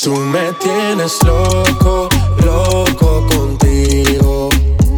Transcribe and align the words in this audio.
Tú 0.00 0.16
me 0.16 0.52
tienes 0.54 1.22
loco, 1.22 2.08
loco 2.42 3.26
contigo. 3.28 4.48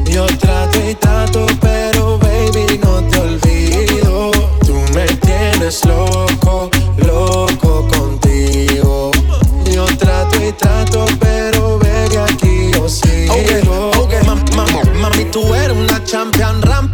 Yo 0.07 0.25
trato 0.39 0.79
y 0.89 0.95
trato, 0.95 1.47
pero 1.61 2.17
baby 2.19 2.79
no 2.81 3.03
te 3.09 3.21
olvido. 3.21 4.31
Tú 4.65 4.75
me 4.95 5.05
tienes 5.17 5.85
loco, 5.85 6.71
loco 6.99 7.89
contigo. 7.89 9.11
Yo 9.71 9.85
trato 9.99 10.37
y 10.43 10.53
trato, 10.53 11.07
pero 11.19 11.77
baby 11.81 12.17
aquí 12.17 12.71
yo 12.73 12.89
sigo. 12.89 13.35
Okay, 13.35 13.63
okay. 13.99 14.21
mami, 15.01 15.25
tú 15.25 15.55
eres 15.55 15.77
una 15.77 16.05
champion, 16.05 16.63
rampa, 16.63 16.94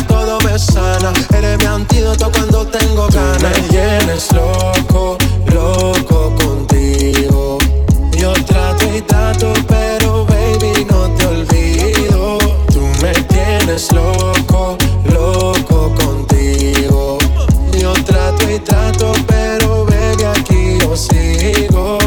sana. 0.61 1.11
Eres 1.33 1.57
mi 1.59 1.65
antídoto 1.65 2.31
cuando 2.31 2.65
tengo 2.67 3.07
ganas. 3.07 3.41
Me 3.41 3.67
tienes 3.69 4.31
loco, 4.31 5.17
loco 5.53 6.35
contigo. 6.35 7.57
Yo 8.17 8.33
trato 8.45 8.85
y 8.95 9.01
trato, 9.01 9.53
pero 9.67 10.25
baby 10.25 10.85
no 10.89 11.09
te 11.15 11.25
olvido. 11.25 12.37
Tú 12.71 12.81
me 13.01 13.13
tienes 13.33 13.91
loco, 13.91 14.77
loco 15.05 15.93
contigo. 15.95 17.17
Yo 17.79 17.93
trato 18.05 18.49
y 18.49 18.59
trato, 18.59 19.13
pero 19.27 19.85
baby 19.85 20.23
aquí 20.23 20.77
yo 20.79 20.95
sigo. 20.95 21.97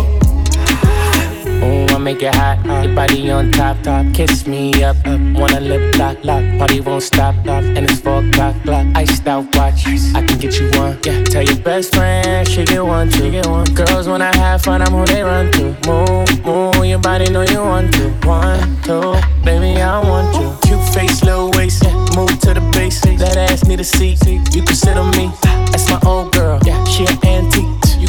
Ooh, 1.62 1.86
I 1.94 1.98
make 1.98 2.22
it 2.22 2.34
hot. 2.34 2.53
Your 2.84 2.94
body 2.94 3.30
on 3.30 3.50
top, 3.50 3.80
top. 3.82 4.04
Kiss 4.12 4.46
me 4.46 4.84
up, 4.84 4.98
up. 5.06 5.18
Wanna 5.32 5.58
lip 5.60 5.96
lock, 5.96 6.22
lock. 6.22 6.44
Party 6.58 6.82
won't 6.82 7.02
stop, 7.02 7.34
stop. 7.42 7.64
And 7.64 7.78
it's 7.78 7.98
four 7.98 8.22
o'clock, 8.22 8.54
clock. 8.62 8.86
Iced 8.94 9.26
out 9.26 9.46
watch. 9.56 9.86
I 10.14 10.22
can 10.22 10.38
get 10.38 10.60
you 10.60 10.68
one. 10.78 10.98
Yeah. 11.02 11.24
Tell 11.24 11.42
your 11.42 11.56
best 11.64 11.94
friend 11.94 12.46
she 12.46 12.62
get 12.66 12.84
one, 12.84 13.10
she 13.10 13.30
Get 13.30 13.46
one. 13.46 13.64
Girls 13.72 14.06
when 14.06 14.20
I 14.20 14.36
have 14.36 14.60
fun, 14.60 14.82
I'm 14.82 14.92
who 14.92 15.06
they 15.06 15.22
run 15.22 15.50
to. 15.52 15.74
Move, 15.88 16.44
move. 16.44 16.84
Your 16.84 16.98
body 16.98 17.30
know 17.30 17.40
you 17.40 17.60
want 17.60 17.94
to. 17.94 18.10
One, 18.28 18.60
two. 18.82 19.14
Baby, 19.42 19.80
I 19.80 20.06
want 20.06 20.36
you. 20.36 20.54
Cute 20.68 20.84
face, 20.92 21.24
little 21.24 21.50
waist. 21.52 21.82
Yeah. 21.84 21.94
Move 22.14 22.38
to 22.40 22.52
the 22.52 22.70
base. 22.74 23.00
That 23.00 23.38
ass 23.38 23.64
need 23.64 23.80
a 23.80 23.84
seat. 23.84 24.20
You 24.26 24.62
can 24.62 24.76
sit 24.76 24.98
on 24.98 25.10
me. 25.16 25.32
That's 25.72 25.88
my 25.88 25.98
old 26.04 26.34
girl. 26.34 26.60
Yeah. 26.66 26.84
She 26.84 27.06
an 27.06 27.18
antique. 27.24 27.83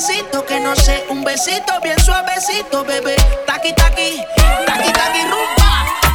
pasito 0.00 0.46
que 0.46 0.58
no 0.60 0.74
sé, 0.76 1.04
un 1.10 1.22
besito 1.22 1.78
bien 1.82 1.98
suavecito, 2.00 2.82
bebé. 2.84 3.16
Taqui 3.46 3.70
taqui, 3.74 4.24
taqui 4.64 4.92
taqui 4.92 5.22
rumba. 5.24 6.09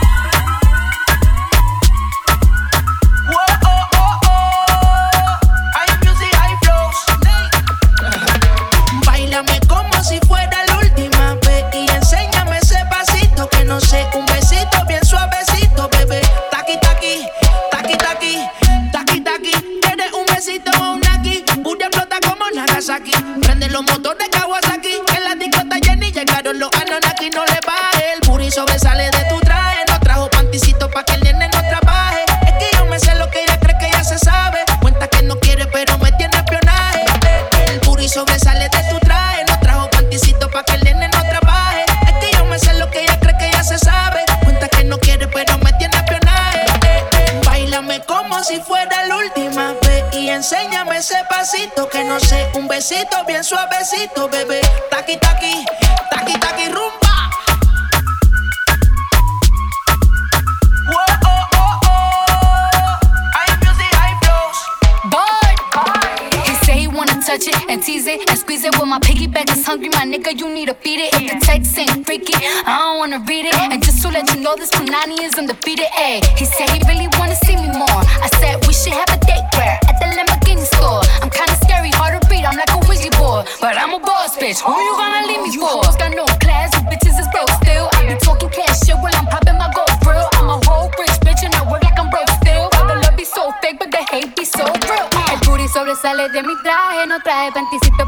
Besito 52.76 53.24
bien 53.26 53.42
suavecito, 53.42 54.28
bebé. 54.28 54.60
Taqui 54.90 55.18
taqui, 55.18 55.66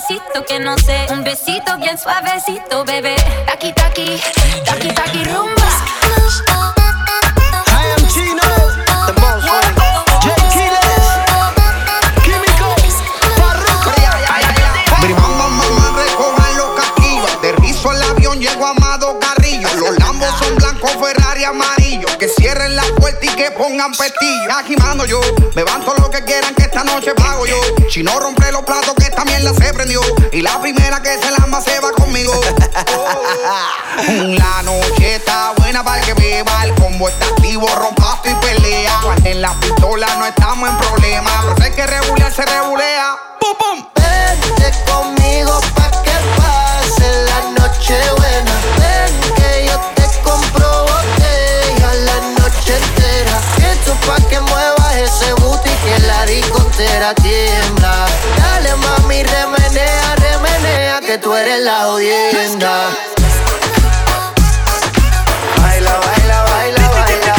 pasito 0.00 0.44
que 0.46 0.58
no 0.58 0.76
sé. 0.78 1.06
Un 1.10 1.24
besito 1.24 1.76
bien 1.78 1.98
suavecito, 1.98 2.84
bebé. 2.84 3.16
Taki 3.46 3.72
taki, 3.72 4.20
taki 4.64 4.88
taki 4.88 5.24
rumba. 5.24 5.68
I 7.66 7.86
am 7.96 8.06
Chino, 8.08 8.48
the 9.06 9.12
most 9.20 9.46
J 10.22 10.34
Killers, 10.54 11.08
Químico, 12.24 12.68
Farruko. 13.36 13.90
Mamá, 15.20 15.48
mamá, 15.48 15.86
recojan 15.96 16.56
los 16.56 16.70
casquillos. 16.80 17.32
Aterrizo 17.32 17.92
el 17.92 18.02
avión, 18.02 18.40
llego 18.40 18.66
a 18.66 18.70
Amado 18.70 19.18
Carrillo. 19.20 19.68
Los 19.76 19.98
lambos 19.98 20.30
son 20.38 20.54
blancos, 20.56 20.92
Ferrari 20.92 21.44
amarillo. 21.44 21.79
Que 22.20 22.28
cierren 22.28 22.76
la 22.76 22.82
puerta 22.98 23.24
y 23.24 23.28
que 23.30 23.50
pongan 23.52 23.92
pestillo. 23.92 24.52
Agimando 24.54 25.06
yo, 25.06 25.22
me 25.54 25.64
levanto 25.64 25.94
lo 25.94 26.10
que 26.10 26.22
quieran 26.22 26.54
que 26.54 26.64
esta 26.64 26.84
noche 26.84 27.14
pago 27.14 27.46
yo. 27.46 27.56
Si 27.88 28.02
no 28.02 28.20
rompe 28.20 28.52
los 28.52 28.60
platos 28.60 28.94
que 28.94 29.04
esta 29.04 29.24
mierda 29.24 29.54
se 29.54 29.72
prendió. 29.72 30.02
Y 30.30 30.42
la 30.42 30.60
primera 30.60 31.00
que 31.00 31.16
se 31.16 31.30
lamba 31.30 31.62
se 31.62 31.80
va 31.80 31.92
conmigo. 31.92 32.38
la 34.06 34.62
noche 34.64 35.14
está 35.14 35.54
buena 35.56 35.82
para 35.82 36.02
que 36.02 36.12
beba. 36.12 36.64
El 36.64 36.74
combo 36.74 37.08
está 37.08 37.24
activo, 37.24 37.66
rompaste 37.74 38.32
y 38.32 38.34
pelea. 38.34 39.00
En 39.24 39.40
la 39.40 39.58
pistola 39.58 40.06
no 40.18 40.26
estamos 40.26 40.68
en 40.68 40.76
problema. 40.76 41.30
Pero 41.42 41.56
sé 41.64 41.74
que 41.74 41.86
regular 41.86 42.30
se 42.30 42.44
regulea. 42.44 43.16
¡Pum, 43.40 43.56
pum! 43.56 43.86
Vente 43.94 44.78
conmigo 44.84 45.58
pa' 45.74 45.90
que 46.02 46.12
pase 46.36 47.24
la 47.24 47.62
noche 47.62 47.94
que 54.28 54.40
muevas 54.40 54.96
ese 54.96 55.32
booty 55.34 55.70
que 55.70 55.98
la 56.06 56.26
discontera 56.26 57.14
tiembla. 57.14 58.06
Dale 58.36 58.74
mami, 58.76 59.22
remenea, 59.22 60.16
remenea, 60.16 61.00
que 61.00 61.18
tú 61.18 61.34
eres 61.34 61.60
la 61.60 61.88
odienda. 61.88 62.90
Baila, 65.62 65.92
baila, 65.92 66.42
baila, 66.42 66.88
baila. 66.90 67.34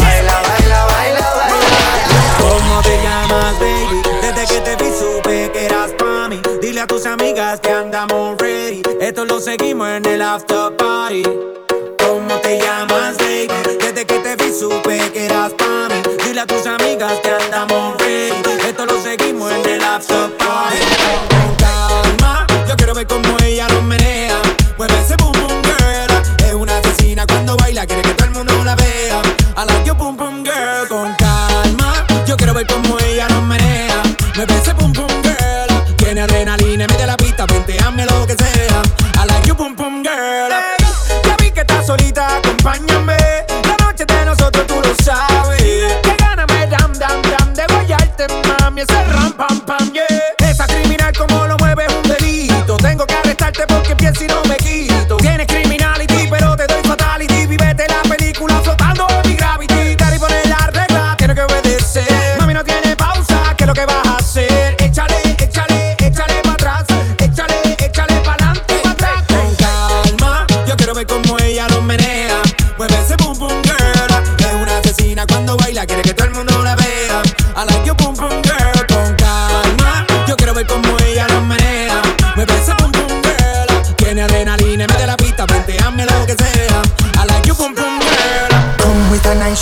Baila, 0.00 0.42
baila, 0.48 0.84
baila, 0.86 1.34
baila. 1.36 1.60
¿Cómo 2.38 2.82
te 2.82 3.02
llamas, 3.02 3.58
baby? 3.58 4.02
Desde 4.20 4.46
que 4.46 4.60
te 4.60 4.76
vi 4.76 4.90
supe 4.98 5.50
que 5.52 5.66
eras 5.66 5.92
pa' 5.92 6.28
mí. 6.28 6.40
Dile 6.60 6.80
a 6.82 6.86
tus 6.86 7.06
amigas 7.06 7.60
que 7.60 7.70
andamos 7.70 8.36
ready. 8.38 8.82
Esto 9.00 9.24
lo 9.24 9.40
seguimos 9.40 9.88
en 9.88 10.04
el 10.06 10.22
after 10.22 10.76
party. 10.76 11.22
Supe 14.52 14.98
que 15.12 15.24
eras 15.24 15.54
pa' 15.54 15.88
mí. 15.88 16.02
Dile 16.24 16.40
a 16.40 16.46
tus 16.46 16.66
amigas 16.66 17.18
que 17.22 17.30
andamos 17.30 17.96
ready. 17.98 18.68
Esto 18.68 18.84
lo 18.84 19.00
seguimos 19.02 19.50
en 19.50 19.66
el 19.66 19.82
after 19.82 20.41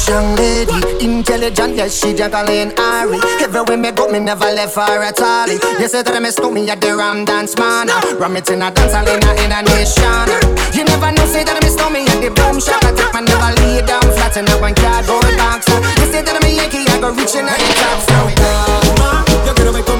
young 0.08 0.34
lady, 0.36 0.72
intelligent, 1.04 1.76
yes, 1.76 1.98
she 1.98 2.14
Jacqueline 2.14 2.72
airy. 2.78 3.18
Everywhere 3.40 3.76
me 3.76 3.90
go, 3.90 4.08
me 4.08 4.18
never 4.18 4.46
left 4.52 4.76
her 4.76 5.02
at 5.02 5.20
all. 5.20 5.48
You 5.48 5.88
say 5.88 6.02
that 6.02 6.22
me 6.22 6.30
stole 6.30 6.50
me 6.50 6.68
at 6.70 6.80
the 6.80 6.96
Ram 6.96 7.24
Dance 7.24 7.56
Man. 7.58 7.88
Ram 8.18 8.36
it 8.36 8.48
in 8.50 8.62
a 8.62 8.70
dance 8.70 8.92
hall 8.92 9.08
in 9.08 9.22
a, 9.22 9.30
in 9.42 9.52
a 9.52 9.60
nation. 9.74 10.28
You 10.72 10.84
never 10.84 11.10
know, 11.12 11.26
say 11.26 11.44
that 11.44 11.58
me 11.62 11.68
stole 11.68 11.90
me 11.90 12.06
at 12.06 12.20
the 12.20 12.30
Boom 12.30 12.60
Shop. 12.60 12.82
I 12.84 12.92
take 12.92 13.12
my 13.12 13.20
never 13.20 13.50
lay 13.62 13.82
down 13.82 14.02
flat 14.14 14.36
in 14.36 14.48
a 14.48 14.54
one 14.60 14.74
cardboard 14.74 15.36
box. 15.36 15.66
You 15.68 16.06
say 16.12 16.22
that 16.22 16.38
me 16.42 16.56
Yankee, 16.56 16.86
I 16.86 17.00
go 17.00 17.10
reaching 17.12 17.48
out 17.48 17.58
the 17.58 17.72
top. 17.80 17.98
So 18.06 18.16
calma, 18.38 19.24
yo 19.46 19.52
quiero 19.54 19.72
ver 19.72 19.99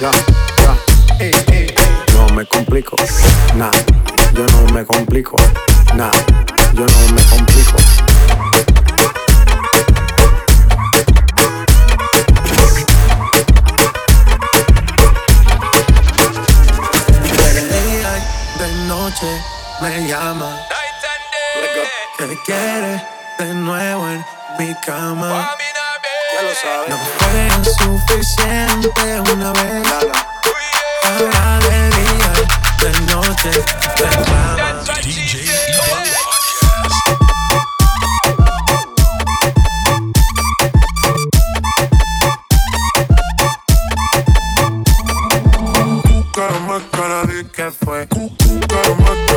ya, 0.00 0.10
ya. 0.62 0.72
Ey, 1.18 1.32
ey. 1.52 1.74
No 2.14 2.28
me 2.34 2.44
complico, 2.46 2.96
nah, 3.54 3.70
yo 4.32 4.46
no 4.46 4.72
me 4.72 4.84
complico, 4.84 5.36
nah, 5.94 6.10
yo 6.72 6.86
no 6.86 7.14
me 7.14 7.22
complico. 7.28 7.76
De 17.54 17.62
día 17.68 18.10
y 18.18 18.58
de 18.58 18.68
noche 18.88 19.30
me 19.82 20.08
llama. 20.08 20.56
Que 22.18 22.36
quiere 22.44 23.02
de 23.38 23.54
nuevo 23.54 24.08
en 24.08 24.24
mi 24.58 24.74
cama 24.86 25.50
lo 26.42 26.54
sabes. 26.54 26.88
No 26.88 26.96
fue 26.96 27.48
suficiente 27.64 28.88
una 29.32 29.52
vez. 29.52 29.86
Ahora 31.04 31.58
de 31.60 31.90
día, 31.90 32.32
de 32.78 32.90
noche, 33.12 33.50
reclama. 33.96 34.82
DJ 35.02 35.34
Cara 46.34 46.58
más 46.60 46.82
cara 46.90 47.22
de 47.24 47.46
que 47.50 47.70
fue. 47.70 48.08
Cara 48.08 48.94
más 48.94 49.29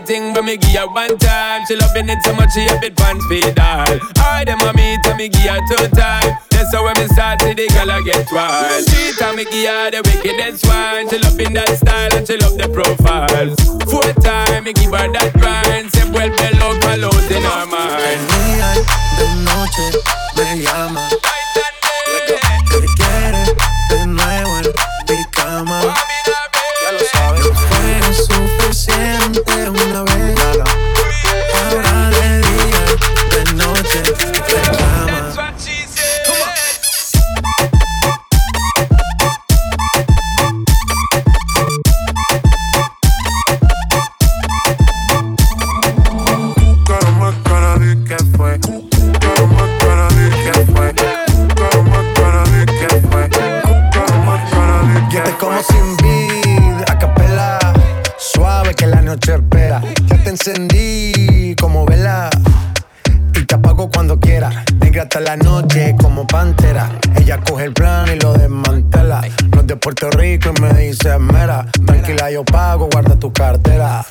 the 0.00 0.06
thing 0.06 0.32
when 0.34 0.44
me 0.44 0.56
give 0.56 0.76
her 0.76 0.86
one 0.88 1.16
time. 1.18 1.64
She 1.66 1.76
loving 1.76 2.08
it 2.08 2.22
so 2.22 2.34
much 2.34 2.52
she 2.52 2.66
a 2.66 2.78
bit 2.80 2.96
pants 2.96 3.24
feed 3.26 3.58
all. 3.58 3.98
I 4.18 4.44
them 4.44 4.60
a 4.60 4.72
meet 4.74 5.04
and 5.06 5.16
me 5.16 5.28
give 5.28 5.42
her 5.42 5.60
two 5.68 5.88
time. 5.94 6.38
That's 6.50 6.74
how 6.74 6.84
when 6.84 6.96
me 6.98 7.06
start 7.08 7.40
to 7.40 7.54
the 7.54 7.66
girl 7.74 7.90
I 7.90 8.02
get 8.02 8.26
wild. 8.30 8.84
Three 8.86 9.12
time 9.18 9.36
me 9.36 9.44
give 9.44 9.68
her 9.68 9.90
the 9.90 10.02
wickedest 10.04 10.66
one. 10.66 11.08
She 11.08 11.18
loving 11.18 11.54
that 11.54 11.70
style 11.78 12.14
and 12.14 12.26
she 12.26 12.36
love 12.36 12.58
the 12.58 12.68
profile. 12.68 13.50
Four 13.90 14.12
time 14.22 14.64
me 14.64 14.72
give 14.72 14.92
her 14.92 15.08
that 15.12 15.32
grind. 15.34 15.90
Se 15.92 16.02
vuelve 16.10 16.48
loca, 16.60 16.96
lost 16.96 17.30
in 17.30 17.42
her 17.42 17.66
mind. 17.66 18.20
De 19.18 19.26
noche 19.42 19.86
me 20.36 20.62
llama. 20.64 21.17
La 65.28 65.36
noche 65.36 65.94
como 66.00 66.26
pantera. 66.26 66.90
Ella 67.14 67.38
coge 67.40 67.64
el 67.64 67.74
plan 67.74 68.06
y 68.08 68.18
lo 68.18 68.32
desmantela. 68.32 69.20
No 69.52 69.60
es 69.60 69.66
de 69.66 69.76
Puerto 69.76 70.08
Rico 70.10 70.54
y 70.56 70.62
me 70.62 70.72
dice 70.72 71.18
mera. 71.18 71.66
Tranquila, 71.84 72.30
yo 72.30 72.46
pago, 72.46 72.88
guarda 72.90 73.14
tu 73.18 73.30
cartera. 73.30 74.02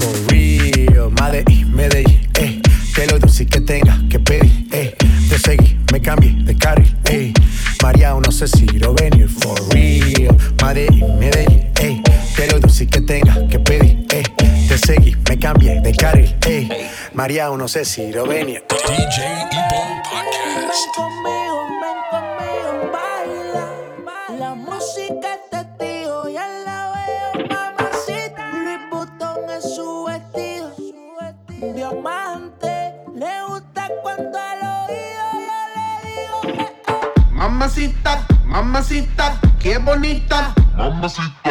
For 0.00 0.32
real, 0.32 1.12
Medellín, 1.12 1.72
Medellín, 1.72 2.28
eh. 2.34 2.60
Que 2.92 3.06
lo 3.06 3.20
dulce 3.20 3.46
que 3.46 3.60
tenga 3.60 3.96
que 4.10 4.18
pedir, 4.18 4.66
eh. 4.72 4.96
Te 5.28 5.38
seguí, 5.38 5.78
me 5.92 6.02
cambié 6.02 6.34
de 6.42 6.56
carril, 6.56 6.96
eh. 7.04 7.32
María, 7.80 8.12
no 8.14 8.32
sé 8.32 8.48
si 8.48 8.66
lo 8.66 8.94
venir, 8.94 9.28
for 9.28 9.56
real. 9.72 10.36
Medellín, 10.60 11.18
Medellín, 11.20 11.70
eh. 11.78 12.02
Que 12.34 12.48
lo 12.48 12.58
dulce 12.58 12.88
que 12.88 13.00
tenga 13.00 13.46
que 13.46 13.60
pedir, 13.60 14.06
eh. 14.10 14.24
Te 14.66 14.76
seguí, 14.76 15.14
me 15.28 15.38
cambié 15.38 15.80
de 15.80 15.94
carril, 15.94 16.34
eh. 16.48 16.90
María, 17.12 17.48
no 17.56 17.68
sé 17.68 17.84
si 17.84 18.10
lo 18.10 18.26
venir. 18.26 18.64
DJ 18.88 19.22
Evo 19.52 20.43
Ven 20.74 20.90
conmigo, 20.96 21.68
ven 21.82 21.98
conmigo, 22.10 22.90
baila. 22.92 23.66
La 24.40 24.54
música 24.56 25.34
es 25.34 25.50
testigo, 25.50 26.28
ya 26.28 26.48
la 26.48 26.92
veo, 26.92 27.46
mamacita. 27.48 28.50
Vuitton 28.90 29.50
es 29.50 29.76
su 29.76 30.04
vestido, 30.04 30.72
diamante. 31.74 32.92
Le 33.14 33.44
gusta 33.46 33.88
cuando 34.02 34.36
al 34.36 34.58
oído 34.88 35.24
yo 35.46 35.58
le 35.76 35.86
digo, 36.08 36.60
eh, 36.60 36.72
eh. 36.88 37.30
Mamacita, 37.30 38.26
mamacita, 38.44 39.40
qué 39.60 39.78
bonita. 39.78 40.54
Mamacita, 40.76 41.50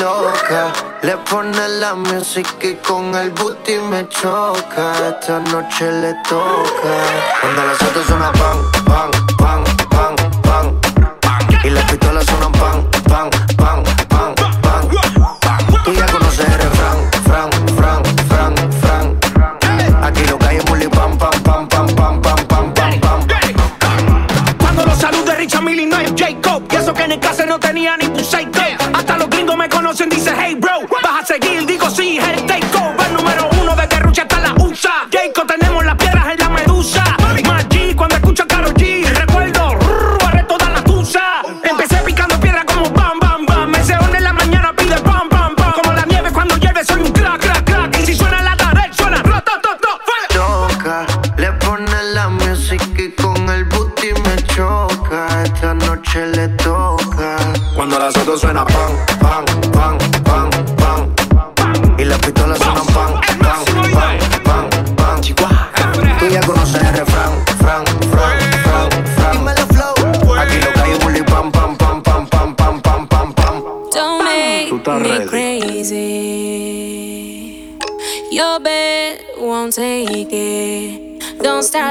loca. 0.00 0.72
Le 1.02 1.16
pone 1.28 1.68
la 1.80 1.94
música 1.94 2.66
y 2.66 2.74
con 2.76 3.14
el 3.14 3.30
booty 3.30 3.78
me 3.90 4.08
choca. 4.08 4.92
Esta 5.08 5.38
noche 5.40 5.90
le 5.90 6.14
toca. 6.28 6.94
Cuando 7.40 7.64
las 7.64 7.82
otras 7.82 8.06
suena 8.06 8.32
pan, 8.32 8.58
pan, 8.84 9.10
pan, 9.38 9.64
pan, 9.90 10.16
pan. 10.42 10.80
Y 11.64 11.70
las 11.70 11.84
pistolas 11.90 12.24
suenan 12.26 12.52
pan, 12.52 12.90
pan, 13.08 13.30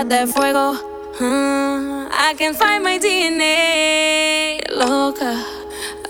That 0.07 0.29
fuego. 0.29 0.77
Uh, 1.19 2.07
I 2.11 2.35
can 2.37 2.53
find 2.53 2.83
my 2.83 2.99
DNA. 2.99 4.61
Loca. 4.69 5.33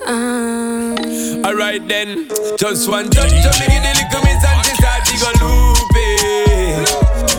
Um, 0.05 1.45
Alright 1.45 1.88
then, 1.88 2.27
just 2.58 2.89
one 2.89 3.10
touch 3.10 3.29
to 3.29 3.36
me, 3.36 3.65
give 3.71 3.81
the 3.81 3.91
little 3.95 4.21
miss 4.27 4.43
and 4.43 4.65
start 4.75 5.05
to 5.08 5.15
go 5.15 5.31
loopy. 5.39 6.12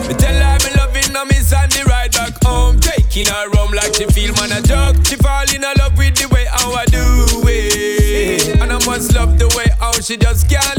Me 0.07 0.13
tell 0.17 0.33
her 0.33 0.57
me 0.65 0.69
loving 0.75 1.13
her 1.13 1.25
miss 1.25 1.53
and 1.53 1.71
the 1.71 1.85
ride 1.87 2.11
back 2.13 2.33
home, 2.43 2.79
taking 2.79 3.27
her 3.27 3.49
home 3.55 3.71
like 3.73 3.93
she 3.93 4.05
feel 4.07 4.33
man 4.35 4.51
a 4.51 4.61
joke. 4.65 5.05
She 5.05 5.15
fall 5.15 5.45
in 5.53 5.61
love 5.61 5.95
with 5.95 6.15
the 6.15 6.27
way 6.33 6.45
how 6.49 6.73
I 6.73 6.85
do 6.85 7.05
it, 7.45 8.59
and 8.59 8.73
I 8.73 8.83
must 8.85 9.13
love 9.13 9.37
the 9.37 9.47
way 9.55 9.67
how 9.79 9.91
she 9.93 10.17
just 10.17 10.49
can't. 10.49 10.76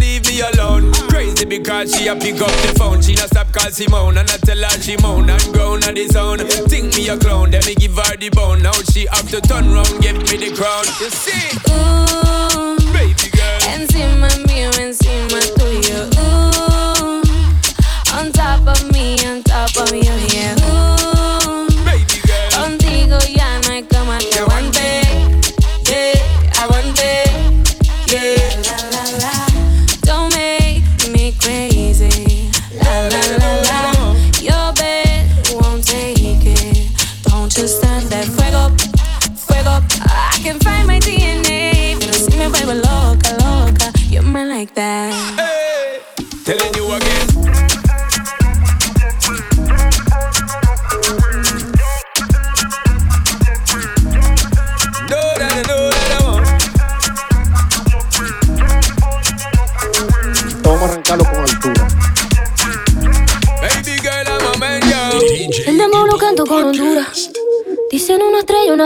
Because 1.58 1.92
she 1.96 2.06
a 2.06 2.14
pick 2.14 2.40
up 2.40 2.50
the 2.62 2.72
phone, 2.78 3.02
she 3.02 3.14
not 3.14 3.26
stop 3.28 3.52
call 3.52 3.68
Simone, 3.70 4.16
and 4.18 4.30
I 4.30 4.36
tell 4.38 4.56
her 4.56 4.80
she 4.80 4.96
moan 5.02 5.28
and 5.28 5.42
groan 5.52 5.82
on 5.84 5.94
the 5.94 6.06
sound. 6.06 6.40
Think 6.70 6.94
me 6.96 7.08
a 7.08 7.18
clown, 7.18 7.50
then 7.50 7.62
me 7.66 7.74
give 7.74 7.94
her 7.96 8.16
the 8.16 8.30
bone. 8.30 8.62
Now 8.62 8.72
she 8.92 9.06
have 9.10 9.28
to 9.30 9.40
turn 9.40 9.72
round, 9.72 9.90
give 10.00 10.16
me 10.16 10.36
the 10.38 10.54
crown. 10.54 10.86
You 11.02 11.10
see? 11.10 11.58
ooh, 11.74 12.78
Baby 12.94 13.28
girl. 13.34 13.58
encima 13.74 14.28
mío, 14.46 14.70
encima 14.78 15.40
tuyo. 15.58 16.06
Ooh, 16.22 17.22
on 18.16 18.30
top 18.32 18.66
of 18.66 18.92
me, 18.92 19.18
on 19.26 19.42
top 19.42 19.76
of 19.82 19.92
you, 19.92 20.14
yeah. 20.32 20.57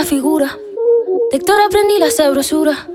Una 0.02 0.08
figura. 0.10 0.58
De 1.30 1.36
Héctor 1.36 1.60
aprendí 1.64 1.96
la 2.00 2.10
sabrosura. 2.10 2.88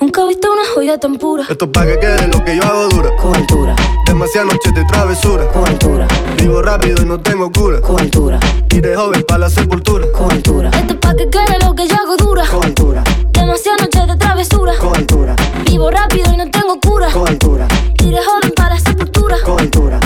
Nunca 0.00 0.22
he 0.22 0.28
visto 0.28 0.52
una 0.52 0.62
joya 0.72 0.96
tan 0.98 1.16
pura. 1.16 1.44
Esto 1.48 1.64
es 1.64 1.70
pa' 1.72 1.84
que 1.84 1.98
quede 1.98 2.28
lo 2.28 2.44
que 2.44 2.54
yo 2.56 2.62
hago 2.62 2.88
dura. 2.90 3.10
Con 3.16 3.34
altura, 3.34 3.74
Demasiadas 4.06 4.52
noches 4.52 4.72
de 4.72 4.84
travesura. 4.84 5.48
con 5.50 5.66
altura, 5.66 6.06
Vivo 6.36 6.62
rápido 6.62 7.02
y 7.02 7.06
no 7.06 7.18
tengo 7.20 7.50
cura. 7.50 7.80
con 7.80 7.98
altura, 8.00 8.38
Y 8.70 8.80
de 8.80 8.94
joven 8.94 9.24
para 9.26 9.38
la 9.40 9.50
sepultura. 9.50 10.06
con 10.12 10.30
altura. 10.30 10.70
Esto 10.74 10.92
es 10.92 10.98
pa' 11.00 11.14
que 11.16 11.28
quede 11.28 11.58
lo 11.66 11.74
que 11.74 11.88
yo 11.88 11.96
hago 11.96 12.16
dura. 12.16 12.44
Con 12.48 12.64
altura, 12.64 13.02
Demasiadas 13.32 13.80
noches 13.82 14.06
de 14.06 14.16
travesura. 14.16 14.72
con 14.78 14.94
altura, 14.96 15.34
Vivo 15.66 15.90
rápido 15.90 16.32
y 16.32 16.36
no 16.36 16.48
tengo 16.52 16.78
cura. 16.80 17.10
con 17.10 17.26
altura, 17.26 17.66
Y 18.00 18.10
de 18.12 18.18
joven 18.22 18.52
para 18.54 18.74
la 18.76 18.80
sepultura. 18.80 19.36
con 19.44 19.58
altura. 19.58 19.98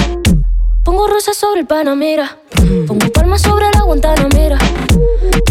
Pongo 0.82 1.06
rosas 1.08 1.36
sobre 1.36 1.60
el 1.60 1.66
Panamera. 1.66 2.38
Pongo 2.86 3.06
palmas 3.12 3.42
sobre 3.42 3.66
la 3.74 3.82
Guantanamera. 3.82 4.58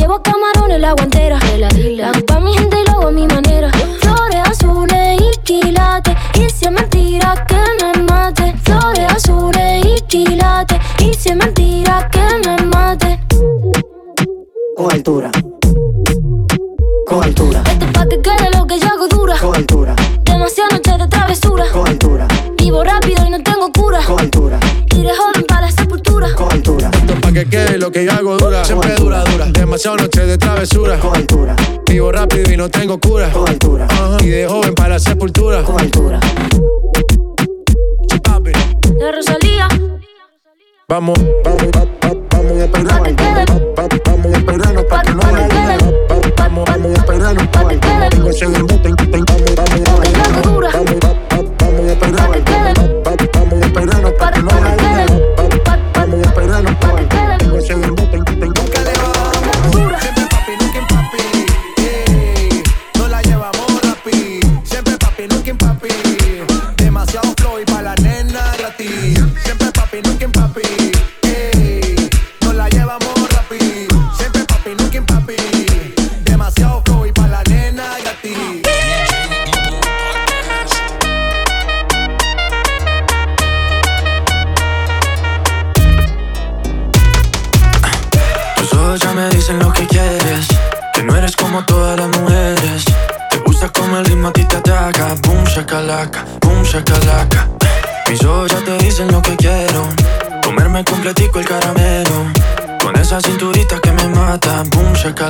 Llevo 0.01 0.19
camarones 0.23 0.79
la 0.81 0.93
guantera. 0.93 1.37
Pa' 2.27 2.39
mi 2.39 2.53
gente 2.57 2.77
y 2.81 2.85
lo 2.89 2.97
hago 2.97 3.07
a 3.09 3.11
mi 3.11 3.27
manera. 3.27 3.69
Flores 3.99 4.41
azules 4.49 5.21
y 5.21 5.37
quilates. 5.43 6.15
Y 6.35 6.49
si 6.49 6.65
es 6.65 6.71
mentira 6.71 7.45
que 7.47 7.55
me 7.79 8.03
mate. 8.03 8.55
Flores 8.63 9.05
azules 9.15 9.85
y 9.85 10.01
quilates. 10.07 10.79
Y 10.99 11.13
si 11.13 11.29
es 11.29 11.35
mentira 11.35 12.09
que 12.11 12.19
me 12.47 12.57
mate. 12.65 13.19
Con 14.75 14.91
altura. 14.91 15.29
Con 17.05 17.23
altura, 17.23 17.61
Esto 17.69 17.85
es 17.85 17.91
pa' 17.91 18.05
que 18.07 18.21
quede 18.21 18.49
lo 18.57 18.65
que 18.65 18.79
yo 18.79 18.87
hago 18.87 19.07
dura. 19.07 19.35
con 19.37 19.55
altura, 19.55 19.95
Demasiadas 20.23 20.73
noches 20.73 20.97
de 20.97 21.07
travesura. 21.09 21.65
con 21.71 21.87
altura, 21.87 22.27
Vivo 22.57 22.83
rápido 22.83 23.23
y 23.27 23.29
no 23.29 23.43
tengo 23.43 23.69
cura. 23.71 23.99
con 24.07 24.19
altura, 24.19 24.57
Y 24.95 25.03
que 27.43 27.49
quede 27.49 27.77
lo 27.79 27.91
que 27.91 28.05
yo 28.05 28.11
hago 28.11 28.37
dura. 28.37 28.63
Siempre 28.63 28.93
dura, 28.95 29.23
dura. 29.23 29.45
Demasiado 29.47 29.97
noche 29.97 30.25
de 30.25 30.37
travesura. 30.37 30.99
con 30.99 31.15
altura, 31.15 31.55
Vivo 31.89 32.11
rápido 32.11 32.51
y 32.53 32.57
no 32.57 32.69
tengo 32.69 32.99
cura. 32.99 33.29
con 33.31 33.47
altura. 33.49 33.87
Y 34.21 34.27
de 34.27 34.47
joven 34.47 34.73
para 34.75 34.89
la 34.89 34.99
sepultura. 34.99 35.63
con 35.63 35.79
altura. 35.79 36.19
De 38.99 39.11
Rosalía. 39.11 39.67
Vamos, 40.87 41.17
Vamos, 41.43 41.63
va- 41.73 41.85
va- 41.85 42.13
vamos 42.31 42.51
a 42.51 42.67
va- 42.67 43.87
Vamos 44.05 44.33
a 44.33 44.37
esperarnos 44.37 44.85
pa' 44.85 45.01
que 45.01 45.11
no 45.13 45.21
Vamos 45.21 45.39
vamos 46.37 46.69
a 46.69 46.75
embute, 48.45 48.89
vamos, 48.89 49.55
vamos, 49.55 50.11
yo 50.11 50.21
hago 50.21 50.41
dura. 50.49 50.69
Vamos, 50.73 50.91
va- 50.93 51.07
va- 51.07 51.10
vamos 51.10 51.10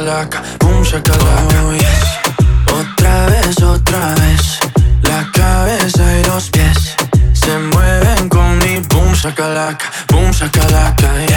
shakalaka, 0.02 0.42
boom 0.60 0.84
shakalaka 0.84 1.58
oh. 1.64 2.74
Otra 2.74 3.26
vez, 3.28 3.62
otra 3.62 4.16
vez 4.16 4.60
La 5.04 5.28
cabeza 5.32 6.20
y 6.20 6.24
los 6.26 6.50
pies 6.50 6.96
Se 7.34 7.58
mueven 7.58 8.30
con 8.30 8.58
mi 8.60 8.80
boom 8.90 9.14
shakalaka, 9.14 9.86
boom 10.10 10.32
shakalaka 10.32 11.26
yeah. 11.28 11.31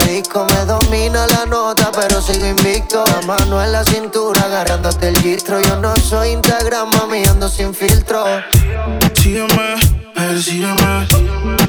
disco 0.00 0.46
me 0.50 0.64
domina 0.64 1.26
la 1.26 1.46
nota, 1.46 1.90
pero 1.92 2.20
sigo 2.20 2.46
invicto. 2.46 3.04
La 3.06 3.26
mano 3.26 3.62
en 3.62 3.72
la 3.72 3.84
cintura, 3.84 4.40
agarrándote 4.42 5.08
el 5.08 5.18
gistro. 5.18 5.60
Yo 5.60 5.76
no 5.80 5.94
soy 5.96 6.30
Instagram, 6.30 6.90
mami, 6.90 7.24
ando 7.24 7.48
sin 7.48 7.74
filtro. 7.74 8.24
Sígueme, 9.14 9.74
eh, 9.74 10.06
persígueme, 10.14 11.06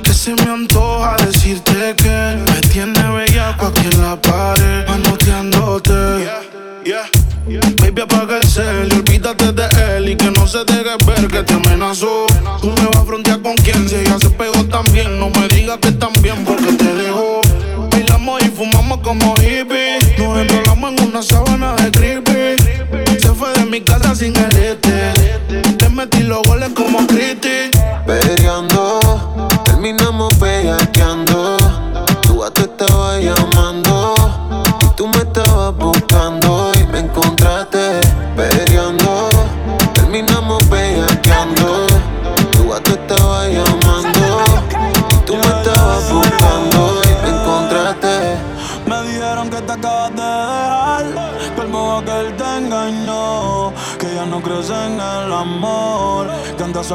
que 0.04 0.14
se 0.14 0.34
me 0.34 0.52
antoja 0.52 1.16
decirte 1.26 1.96
que 1.96 2.44
me 2.46 2.62
tiene 2.70 3.10
bella 3.12 3.56
cualquier 3.58 3.94
la 3.96 4.20
pared, 4.22 4.88
manoteándote. 4.88 5.92
Yeah, 5.92 6.42
yeah, 6.84 7.10
yeah. 7.48 7.62
Baby, 7.82 8.02
apaga 8.02 8.38
el 8.38 8.48
cel 8.48 8.92
y 8.92 8.96
olvídate 8.96 9.52
de 9.54 9.98
él 9.98 10.10
y 10.10 10.16
que 10.16 10.32
no 10.32 10.48
se 10.48 10.60
deje 10.66 10.96
ver 11.06 11.28
que 11.28 11.44
te 11.44 11.54
amenazó. 11.54 12.26
Tú 12.62 12.68
me 12.68 12.86
vas 12.88 12.98
a 12.98 13.06
frontear 13.06 13.42
con 13.42 13.56
quien, 13.56 13.88
si 13.88 13.96
ella 13.96 14.18
se 14.20 14.30
pegó 14.30 14.64
también, 14.66 15.20
no 15.20 15.30
me 15.30 15.48
digas 15.48 15.78
que 15.82 15.92
también 15.92 16.44
porque 16.46 16.74
te 16.74 16.94
dejó 16.94 17.47
fumamos 18.58 19.00
como 19.02 19.36
hippies. 19.36 20.18
Nos 20.18 20.40
enrolamos 20.40 20.94
en 20.94 21.10
una 21.10 21.22
sábana 21.22 21.76
de 21.76 21.92
creepy. 21.92 23.20
Se 23.20 23.30
fue 23.34 23.54
de 23.54 23.66
mi 23.66 23.82
casa 23.82 24.16
sin 24.16 24.36
arete. 24.36 25.14
Te 25.78 25.90
metí 25.90 26.24
los 26.24 26.42
goles 26.42 26.72
como 26.76 27.06
Cristi. 27.06 27.70
Peleando, 28.08 29.00
terminamos 29.64 30.38
bellaqueando. 30.40 31.58
Tú 32.22 32.44
a 32.44 32.52
tu 32.52 32.62
estaba 32.62 33.07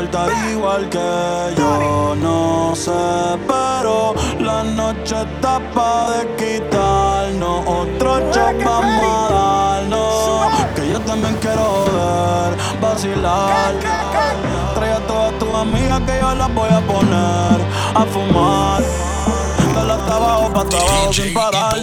falta 0.02 0.50
igual 0.50 0.88
que 0.88 1.54
yo. 1.56 2.14
No 2.16 2.74
sé, 2.74 2.90
pero 3.46 4.14
la 4.40 4.62
noche 4.64 5.16
está 5.22 5.60
pa' 5.72 6.10
de 6.10 6.36
quitarnos. 6.36 7.64
Otro 7.66 8.18
shot 8.32 8.64
vamos 8.64 9.30
a 9.30 9.32
darnos. 9.32 10.74
Que 10.74 10.88
yo 10.90 11.00
también 11.00 11.36
quiero 11.40 11.84
ver, 11.84 12.80
vacilar. 12.80 13.74
Trae 14.74 14.92
a 14.92 15.00
todas 15.06 15.38
tus 15.38 15.54
amigas 15.54 16.00
que 16.00 16.18
yo 16.20 16.34
las 16.34 16.54
voy 16.54 16.70
a 16.70 16.80
poner 16.80 17.60
a 17.94 18.04
fumar. 18.12 18.82
De 18.82 19.84
la 19.84 19.94
hasta 19.94 20.16
abajo 20.16 20.52
pa' 20.52 20.60
abajo 20.60 21.12
sin 21.12 21.34
parar. 21.34 21.76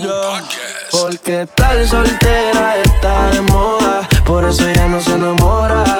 Porque 0.91 1.47
tal 1.55 1.87
soltera 1.87 2.77
está 2.83 3.29
de 3.29 3.41
moda, 3.41 4.07
por 4.25 4.43
eso 4.43 4.69
ya 4.71 4.87
no 4.87 4.99
se 4.99 5.13
enamora. 5.13 5.99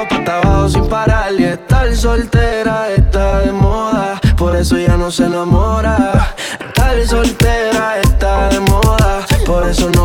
abajo, 0.00 0.30
abajo 0.30 0.68
sin 0.68 0.86
parar. 0.88 1.32
Y 1.38 1.44
estar 1.44 1.94
soltera 1.94 2.90
está 2.90 3.40
de 3.40 3.52
moda, 3.52 4.20
por 4.36 4.56
eso 4.56 4.78
ya 4.78 4.96
no 4.96 5.10
se 5.10 5.24
enamora. 5.24 6.34
Estar 6.66 7.06
soltera 7.06 8.00
está 8.00 8.48
de 8.48 8.60
moda, 8.60 9.26
por 9.46 9.66
eso 9.68 9.90
no 9.90 9.99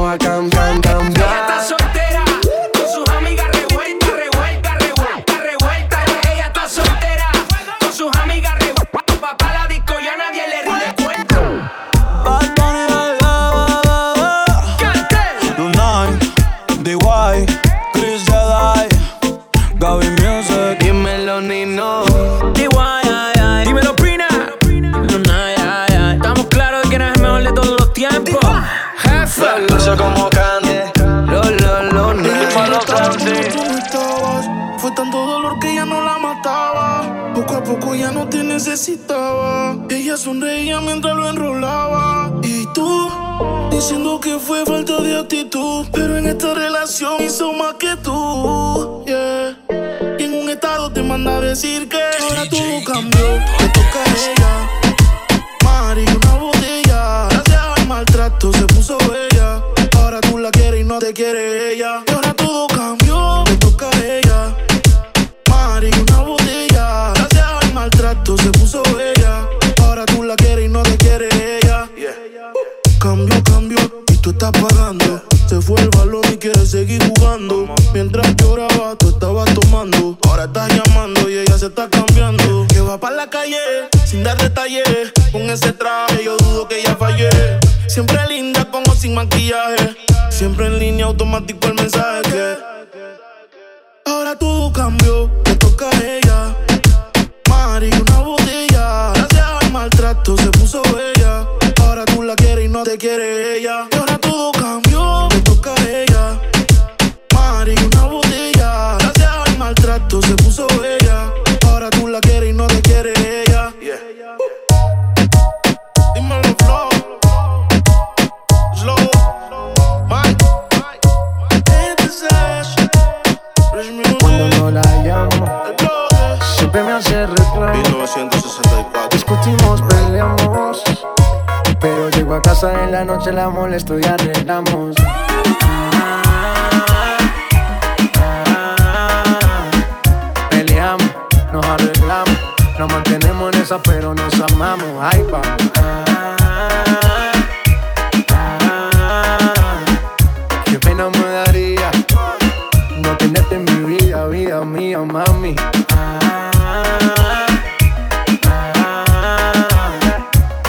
mami. 155.15 155.55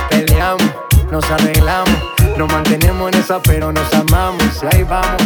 Peleamos, 0.09 0.71
nos 1.11 1.29
arreglamos, 1.31 1.99
nos 2.37 2.53
mantenemos 2.53 3.13
en 3.13 3.19
esa, 3.19 3.41
pero 3.41 3.73
nos 3.73 3.93
amamos. 3.93 4.63
Y 4.63 4.77
ahí 4.77 4.85
vamos. 4.85 5.23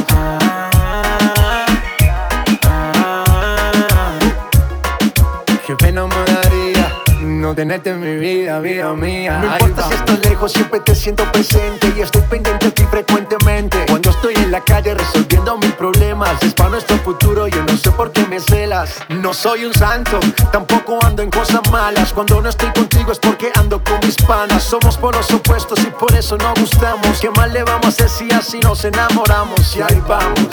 Qué 5.66 5.76
pena 5.76 6.06
me 6.06 6.32
daría 6.32 7.00
no 7.22 7.54
tenerte 7.54 7.90
en 7.90 8.00
mi 8.00 8.16
vida, 8.16 8.60
vida 8.60 8.92
mía. 8.92 9.38
No 9.38 9.52
importa 9.52 9.88
si 9.88 9.94
estás 9.94 10.24
lejos, 10.24 10.52
siempre 10.52 10.80
te 10.80 10.94
siento 10.94 11.24
presente 11.32 11.92
y 11.96 12.00
estoy 12.00 12.22
pendiente 12.22 12.66
de 12.66 12.72
ti 12.72 12.84
frecuentemente. 12.90 13.86
Cuando 13.88 14.10
estoy 14.10 14.34
en 14.34 14.50
la 14.50 14.60
calle 14.60 14.94
resolviendo 14.94 15.56
mis 15.58 15.72
problemas, 15.72 15.99
es 16.42 16.54
para 16.54 16.70
nuestro 16.70 16.98
futuro, 16.98 17.48
yo 17.48 17.62
no 17.64 17.76
sé 17.76 17.90
por 17.90 18.12
qué 18.12 18.26
me 18.26 18.40
celas. 18.40 18.96
No 19.08 19.32
soy 19.32 19.64
un 19.64 19.72
santo, 19.72 20.20
tampoco 20.52 20.98
ando 21.04 21.22
en 21.22 21.30
cosas 21.30 21.60
malas. 21.70 22.12
Cuando 22.12 22.40
no 22.42 22.48
estoy 22.48 22.70
contigo 22.72 23.12
es 23.12 23.18
porque 23.18 23.50
ando 23.54 23.82
con 23.82 23.98
mis 24.00 24.16
panas. 24.16 24.62
Somos 24.62 24.96
por 24.98 25.14
los 25.16 25.30
opuestos 25.30 25.78
y 25.80 25.90
por 25.90 26.14
eso 26.14 26.36
no 26.36 26.52
gustamos. 26.54 27.20
¿Qué 27.20 27.30
mal 27.30 27.52
le 27.52 27.62
vamos 27.62 27.84
a 27.84 27.88
hacer 27.88 28.08
si 28.08 28.30
así 28.32 28.60
nos 28.60 28.84
enamoramos? 28.84 29.76
Y 29.76 29.82
ahí 29.82 30.02
vamos. 30.06 30.48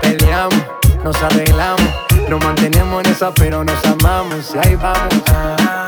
Peleamos, 0.00 0.62
nos 1.04 1.22
arreglamos, 1.22 1.88
nos 2.28 2.44
mantenemos 2.44 3.04
en 3.04 3.12
esa, 3.12 3.32
pero 3.34 3.64
nos 3.64 3.84
amamos. 3.84 4.54
Y 4.54 4.58
ahí 4.66 4.76
vamos. 4.76 5.79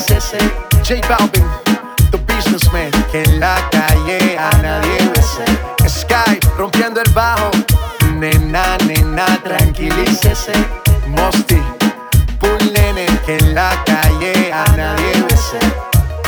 J 0.00 0.98
Balvin, 1.08 1.46
the 2.10 2.16
businessman, 2.26 2.90
que 3.12 3.22
en 3.22 3.38
la 3.38 3.56
calle 3.70 4.38
a 4.38 4.50
nadie 4.62 5.10
bese. 5.14 5.44
Sky, 5.86 6.40
rompiendo 6.56 7.02
el 7.02 7.12
bajo. 7.12 7.50
Nena, 8.14 8.78
nena, 8.86 9.26
tranquilícese. 9.44 10.52
Mosty, 11.06 11.62
Pool 12.38 12.72
nene, 12.72 13.06
que 13.26 13.36
en 13.36 13.54
la 13.54 13.70
calle 13.84 14.50
a 14.50 14.64
nadie 14.74 15.22
bese. 15.28 15.58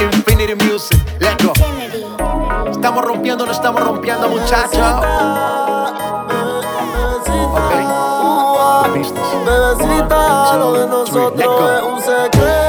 Infinity 0.03 0.55
Music, 0.67 1.01
let's 1.19 1.43
go. 1.43 1.55
Estamos 2.71 3.03
rompiendo, 3.03 3.47
no 3.47 3.53
estamos 3.53 3.83
rompiendo, 3.83 4.29
muchachos. 4.29 5.07
Bebecita, 9.47 10.57
lo 10.59 10.73
de 10.75 10.87
nosotros 10.87 11.79
es 11.79 11.83
un 11.83 12.01
secreto 12.01 12.62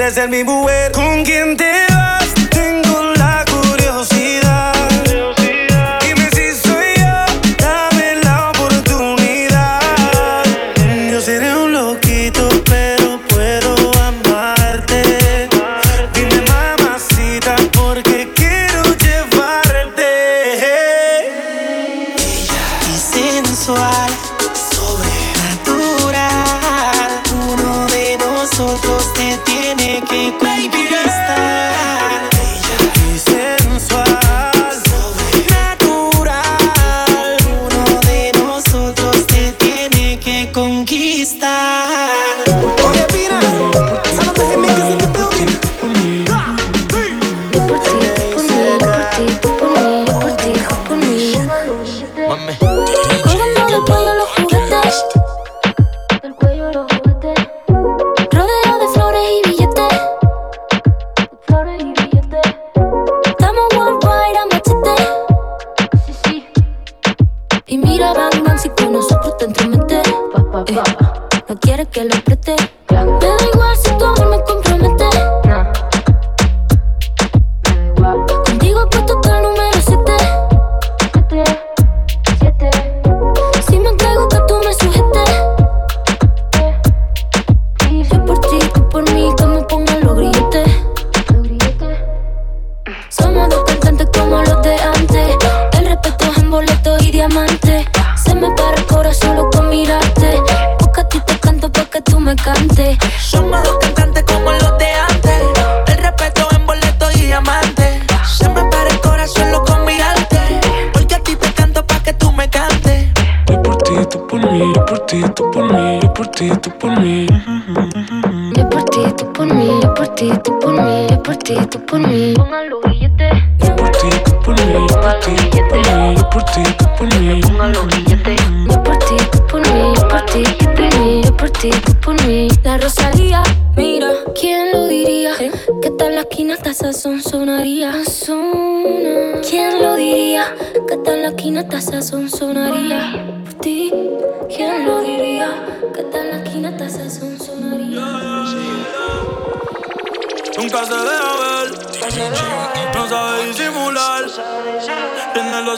quieres 0.00 0.14
ser 0.14 0.30
mi 0.30 0.42
mujer. 0.44 0.59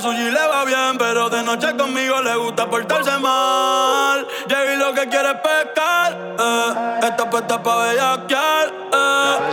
Comiendo 0.01 0.41
le 0.41 0.47
va 0.47 0.65
bien, 0.65 0.97
pero 0.97 1.29
de 1.29 1.43
noche 1.43 1.77
conmigo 1.77 2.23
le 2.23 2.35
gusta 2.37 2.69
portarse 2.69 3.19
mal. 3.19 4.27
Llegué 4.49 4.79
lo 4.79 4.95
que 4.95 5.07
quiere 5.07 5.33
es 5.33 5.35
pescar, 5.35 6.13
eh. 6.13 7.01
Esta 7.03 7.29
puesta 7.29 7.63
pa' 7.63 7.77
bellaquear, 7.77 8.73
eh. 8.91 9.53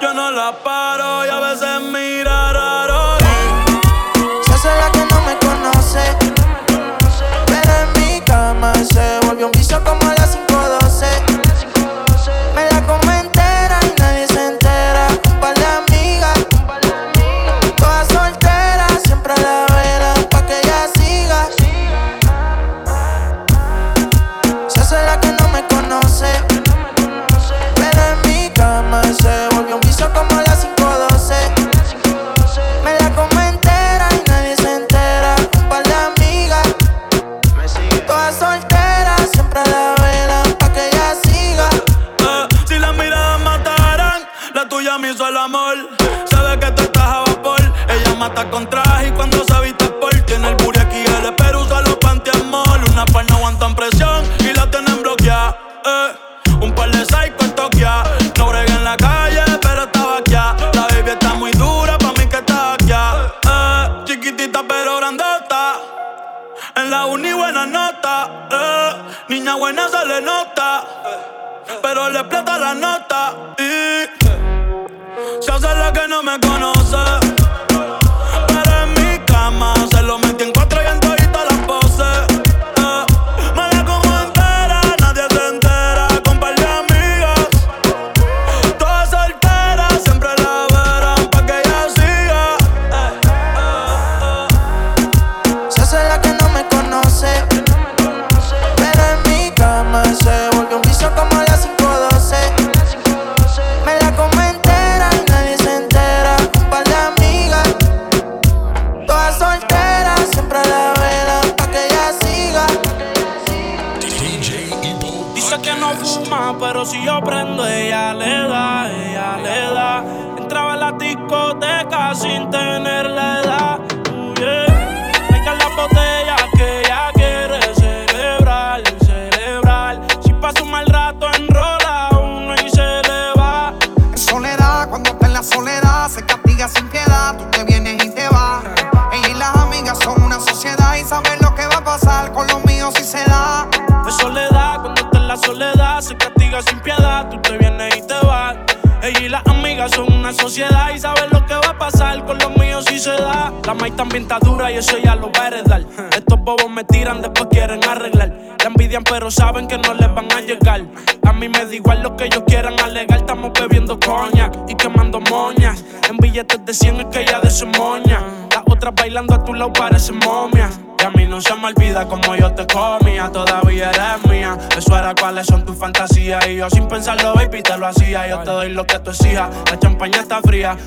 Yo 0.00 0.14
no 0.14 0.30
la 0.30 0.52
paro 0.52 1.26
y 1.26 1.28
a 1.28 1.40
veces 1.40 1.80
mira 1.92 2.54
raro. 2.54 3.18
Eh. 3.18 4.42
Se 4.46 4.54
hace 4.54 4.68
la 4.80 4.90
que 4.92 5.04
no 5.04 5.20
me 5.26 5.36
conoce, 5.36 6.16
pero 7.46 7.72
en 7.82 7.92
mi 8.00 8.20
cama 8.22 8.72
se 8.76 9.20
volvió 9.26 9.46
un 9.46 9.52
vicio 9.52 9.84
como 9.84 10.10
el 10.10 10.15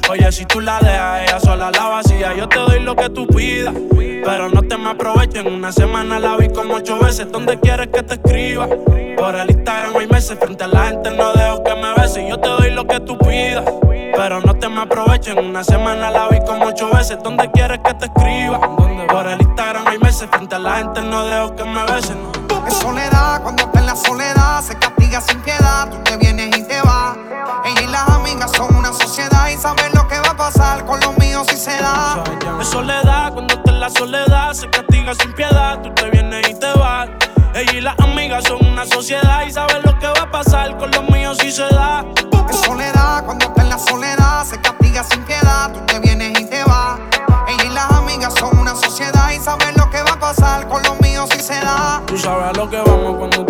Oye, 0.10 0.32
si 0.32 0.46
tú 0.46 0.60
la 0.60 0.80
dejas, 0.80 1.22
ella 1.24 1.40
sola 1.40 1.72
la 1.72 1.86
vacía. 1.86 2.36
Yo 2.36 2.50
te 2.50 2.58
doy 2.58 2.80
lo 2.82 2.96
que 2.96 3.10
tú 3.10 3.28
pidas, 3.28 3.74
pero 4.26 4.50
no 4.50 4.62
te 4.64 4.78
me 4.78 4.90
aprovecho. 4.90 5.40
En 5.40 5.54
una 5.54 5.72
semana 5.72 6.20
la 6.20 6.36
vi 6.36 6.50
como 6.50 6.76
ocho 6.76 7.00
veces. 7.00 7.32
¿Dónde 7.32 7.60
quieres 7.60 7.88
que 7.88 8.04
te 8.04 8.16
escriba? 8.16 8.68
Por 8.68 9.36
el 9.36 9.52
Instagram 9.52 9.96
hay 9.98 10.08
meses. 10.08 10.38
Frente 10.40 10.64
a 10.64 10.68
la 10.68 10.88
gente 10.88 11.12
no 11.12 11.32
dejo 11.34 11.64
que 11.64 11.76
me 11.76 11.94
beses. 11.94 12.28
Yo 12.28 12.40
te 12.40 12.50
doy 12.50 12.72
lo 12.72 12.86
que 12.88 13.00
tú 13.00 13.18
pidas, 13.20 13.64
pero 14.16 14.42
no 14.42 14.56
te 14.56 14.68
me 14.68 14.82
aprovecho. 14.82 15.32
En 15.32 15.46
una 15.46 15.64
semana 15.64 16.12
la 16.12 16.28
vi 16.28 16.40
como 16.42 16.66
ocho 16.66 16.90
veces. 16.90 17.18
¿Dónde 17.24 17.50
quieres 17.52 17.80
que 17.84 17.94
te 17.94 18.06
escriba? 18.06 18.60
Por 19.08 19.28
el 19.28 19.42
Instagram 19.42 19.88
hay 19.88 19.98
meses. 20.00 20.28
Frente 20.32 20.56
a 20.56 20.60
la 20.60 20.76
gente 20.78 21.02
no 21.02 21.26
dejo 21.26 21.56
que 21.56 21.64
me 21.64 21.84
beses. 21.86 22.16
No. 22.16 22.66
En 22.66 22.72
soledad, 22.72 23.42
cuando 23.44 23.64
está 23.64 23.80
en 23.80 23.86
la 23.86 23.96
soledad 23.96 24.39
soledad, 32.70 33.34
cuando 33.34 33.56
está 33.56 33.72
en 33.72 33.80
la 33.80 33.90
soledad, 33.90 34.54
se 34.54 34.70
castiga 34.70 35.14
sin 35.16 35.34
piedad. 35.34 35.82
Tú 35.82 35.90
te 35.96 36.10
vienes 36.12 36.48
y 36.50 36.54
te 36.54 36.72
vas. 36.74 37.10
Ella 37.56 37.74
y 37.74 37.82
las 37.82 38.00
amigas 38.00 38.44
son 38.46 38.64
una 38.66 38.86
sociedad 38.86 39.44
y 39.48 39.52
saben 39.52 39.82
lo 39.84 39.98
que 39.98 40.08
va 40.08 40.22
a 40.22 40.32
pasar 40.32 40.78
con 40.78 40.92
los 40.92 41.10
míos 41.10 41.38
si 41.42 41.52
se 41.52 41.64
da. 41.64 42.06
En 42.48 42.54
soledad, 42.54 43.26
cuando 43.26 43.46
está 43.46 43.62
en 43.64 43.70
la 43.70 43.80
soledad, 43.80 44.46
se 44.46 44.62
castiga 44.62 45.04
sin 45.04 45.24
piedad. 45.24 45.74
Tú 45.74 45.80
te 45.88 46.00
vienes 46.00 46.40
y 46.40 46.46
te 46.46 46.64
vas. 46.64 47.00
Ella 47.48 47.66
y 47.66 47.70
las 47.70 47.92
amigas 47.92 48.34
son 48.40 48.58
una 48.58 48.76
sociedad 48.76 49.32
y 49.32 49.40
saben 49.40 49.76
lo 49.76 49.90
que 49.90 50.04
va 50.04 50.12
a 50.12 50.20
pasar 50.20 50.68
con 50.68 50.84
los 50.84 51.02
míos 51.02 51.28
si 51.32 51.40
se 51.42 51.60
da. 51.60 52.04
Tú 52.06 52.18
sabes 52.18 52.56
lo 52.56 52.70
que 52.70 52.78
vamos 52.78 53.18
cuando 53.18 53.49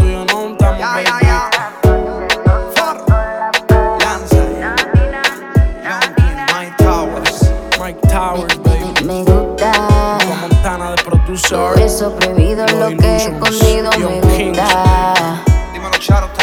escondido 13.19 13.89
me 13.99 14.21
gusta. 14.21 15.43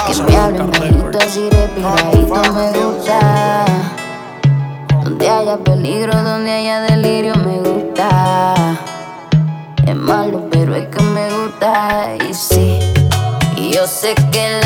Que 0.06 0.22
me 0.22 0.36
hablen 0.36 0.70
bajito 0.70 1.18
así 1.18 1.48
de 1.48 1.68
picadito 1.74 2.52
me 2.52 2.70
gusta. 2.72 3.64
Donde 5.02 5.28
haya 5.28 5.56
peligro, 5.58 6.22
donde 6.22 6.52
haya 6.52 6.80
delirio 6.80 7.34
me 7.36 7.58
gusta. 7.58 8.54
Es 9.86 9.96
malo, 9.96 10.48
pero 10.50 10.74
es 10.74 10.88
que 10.88 11.02
me 11.02 11.30
gusta 11.30 12.14
y 12.28 12.34
sí. 12.34 12.78
Yo 13.72 13.86
sé 13.86 14.14
que 14.30 14.60
la 14.62 14.65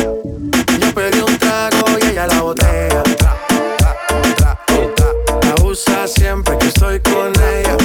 estoy 6.81 6.99
con 7.01 7.31
ella. 7.43 7.77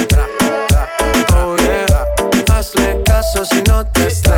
Oh 1.35 1.55
yeah, 1.57 2.55
hazle 2.55 3.03
caso 3.05 3.45
si 3.45 3.61
no 3.69 3.85
te 3.91 4.03
extraña. 4.03 4.36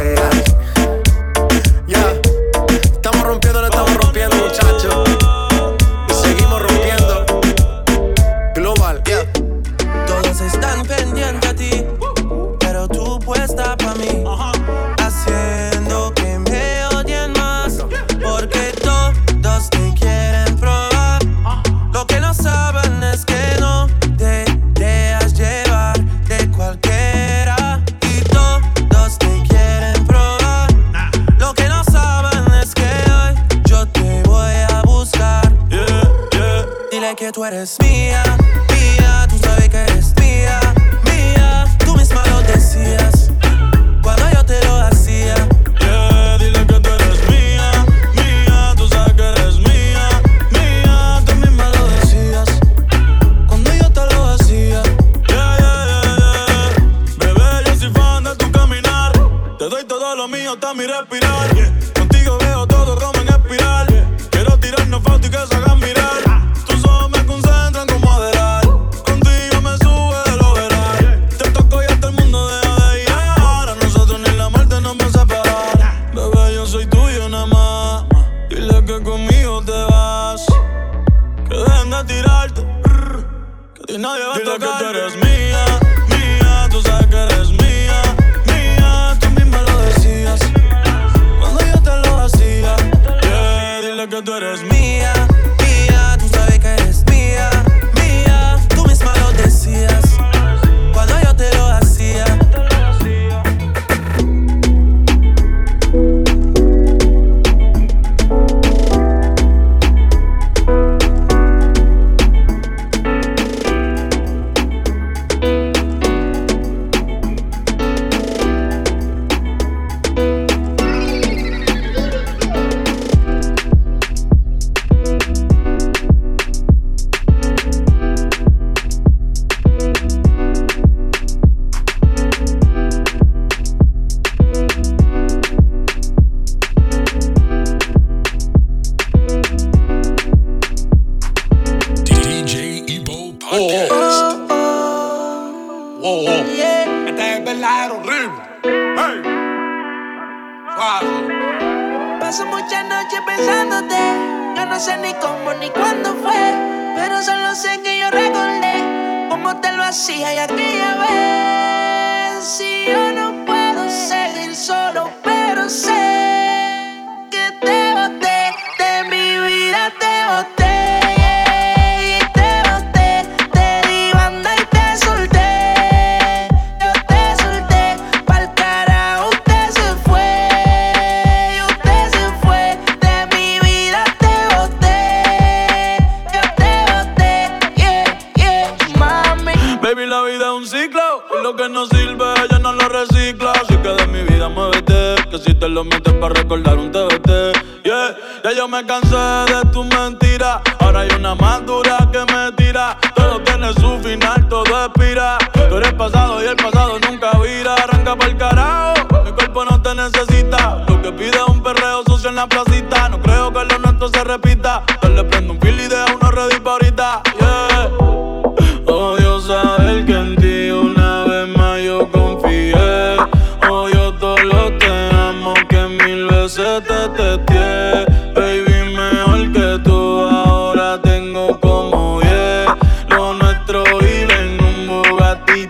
que 37.30 37.34
tú 37.34 37.46
eres 37.46 37.78
mía. 37.80 38.09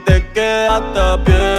te 0.05 0.25
quedaste 0.33 1.23
bien. 1.25 1.58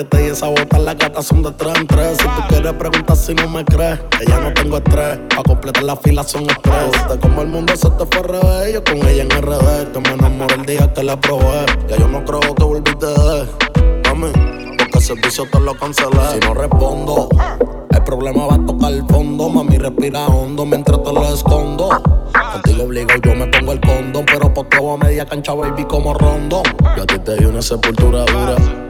que 0.00 0.04
te 0.04 0.22
di 0.22 0.30
esa 0.30 0.48
bota 0.48 0.78
las 0.78 0.96
gatas 0.96 1.26
son 1.26 1.42
de 1.42 1.50
tres 1.52 1.74
en 1.76 1.86
tres. 1.86 2.16
Si 2.16 2.24
tú 2.24 2.42
quieres 2.48 2.72
preguntar 2.72 3.16
si 3.16 3.34
no 3.34 3.48
me 3.48 3.64
crees, 3.64 3.98
que 4.18 4.26
ya 4.26 4.40
no 4.40 4.52
tengo 4.54 4.78
estrés. 4.78 5.18
Pa' 5.34 5.42
completar 5.42 5.82
la 5.82 5.96
fila 5.96 6.22
son 6.22 6.48
estrés. 6.48 7.08
De 7.08 7.18
como 7.18 7.42
el 7.42 7.48
mundo 7.48 7.76
se 7.76 7.90
te 7.90 8.06
fue 8.06 8.22
revés, 8.22 8.72
yo 8.72 8.84
con 8.84 8.96
ella 9.06 9.22
en 9.22 9.30
RD. 9.30 9.92
Que 9.92 10.00
me 10.00 10.14
enamoré 10.14 10.54
el 10.54 10.64
día 10.64 10.92
que 10.94 11.02
la 11.02 11.20
probé. 11.20 11.66
Ya 11.88 11.98
yo 11.98 12.08
no 12.08 12.24
creo 12.24 12.40
que 12.40 12.64
volviste 12.64 13.06
de. 13.06 13.46
Mami, 14.08 14.32
porque 14.78 14.98
el 14.98 15.04
servicio 15.04 15.46
te 15.50 15.60
lo 15.60 15.74
cancelé. 15.74 16.20
Si 16.32 16.38
no 16.40 16.54
respondo, 16.54 17.28
el 17.90 18.02
problema 18.02 18.46
va 18.46 18.54
a 18.54 18.66
tocar 18.66 18.92
el 18.92 19.04
fondo. 19.06 19.50
Mami, 19.50 19.76
respira 19.76 20.28
hondo 20.28 20.64
mientras 20.64 21.02
te 21.02 21.12
lo 21.12 21.34
escondo. 21.34 21.90
Contigo 22.52 22.84
obligo, 22.84 23.10
yo 23.22 23.34
me 23.34 23.46
pongo 23.48 23.72
el 23.72 23.80
condón. 23.80 24.24
Pero 24.24 24.54
por 24.54 24.66
todo 24.68 24.94
a 24.94 24.96
media 24.96 25.26
cancha, 25.26 25.52
baby, 25.52 25.84
como 25.84 26.14
rondo. 26.14 26.62
Yo 26.96 27.02
a 27.02 27.06
ti 27.06 27.18
te 27.18 27.36
di 27.36 27.44
una 27.44 27.60
sepultura 27.60 28.24
dura. 28.24 28.89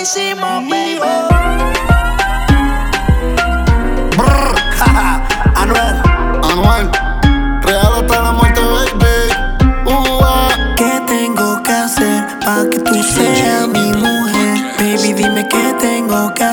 hicimos 0.00 0.64
vivo. 0.64 1.04
Anuel, 5.56 6.02
Anuel, 6.42 6.90
real 7.62 7.92
hasta 7.96 8.22
la 8.22 8.32
muerte, 8.32 8.60
baby. 8.60 9.28
Uh 9.86 10.20
¿Qué 10.76 11.02
tengo 11.06 11.62
que 11.62 11.72
hacer 11.72 12.26
para 12.44 12.68
que 12.70 12.78
tú 12.78 13.02
seas 13.02 13.68
mi 13.68 13.92
mujer? 13.92 14.74
Baby, 14.78 15.12
dime 15.12 15.46
qué 15.48 15.74
tengo 15.78 16.32
que 16.34 16.44
hacer. 16.44 16.49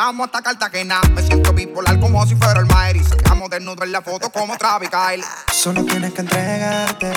Llegamos 0.00 0.26
hasta 0.26 0.40
Cartagena. 0.40 1.00
Me 1.14 1.22
siento 1.22 1.52
bipolar 1.52 2.00
como 2.00 2.24
si 2.26 2.34
fuera 2.34 2.60
el 2.60 2.66
Mayri. 2.66 3.04
Sacamos 3.04 3.50
desnudo 3.50 3.84
en 3.84 3.92
la 3.92 4.00
foto 4.00 4.30
como 4.30 4.56
Travis 4.56 4.88
Kyle. 4.88 5.22
Solo 5.52 5.84
tienes 5.84 6.14
que 6.14 6.22
entregarte. 6.22 7.12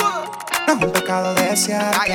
No 0.68 0.74
es 0.74 0.84
un 0.84 0.92
pecado 0.92 1.34
desearte. 1.34 2.14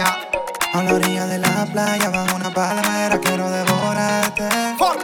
A 0.74 0.82
la 0.82 0.95
orilla 0.95 1.27
de 1.27 1.39
la 1.39 1.66
playa, 1.73 2.11
bajo 2.11 2.36
una 2.36 2.53
palmera, 2.53 3.19
quiero 3.19 3.51
devorarte. 3.51 4.49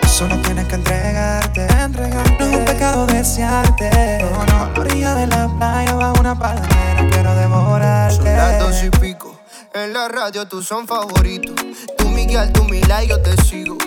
Solo 0.07 0.39
tienes 0.43 0.67
que 0.67 0.75
entregarte. 0.75 1.67
entregarte. 1.67 2.37
No 2.39 2.45
es 2.45 2.57
un 2.57 2.65
pecado 2.67 3.07
desearte. 3.07 4.19
No, 4.21 4.45
no. 4.45 4.65
A 4.65 4.71
la 4.71 4.81
orilla 4.81 5.15
de 5.15 5.27
la 5.27 5.49
playa, 5.59 5.95
bajo 5.95 6.21
una 6.21 6.39
palmera, 6.39 7.09
quiero 7.11 7.35
devorarte. 7.35 8.17
Son 8.17 8.25
las 8.25 8.59
dos 8.59 8.85
y 8.85 8.91
pico. 8.91 9.41
En 9.73 9.95
la 9.95 10.09
radio 10.09 10.47
tú 10.47 10.63
son 10.63 10.87
favoritos. 10.87 11.55
Tú 11.97 12.11
Miguel, 12.11 12.53
tú 12.53 12.65
mi 12.65 12.83
like, 12.83 13.09
yo 13.09 13.23
te 13.23 13.35
sigo. 13.43 13.79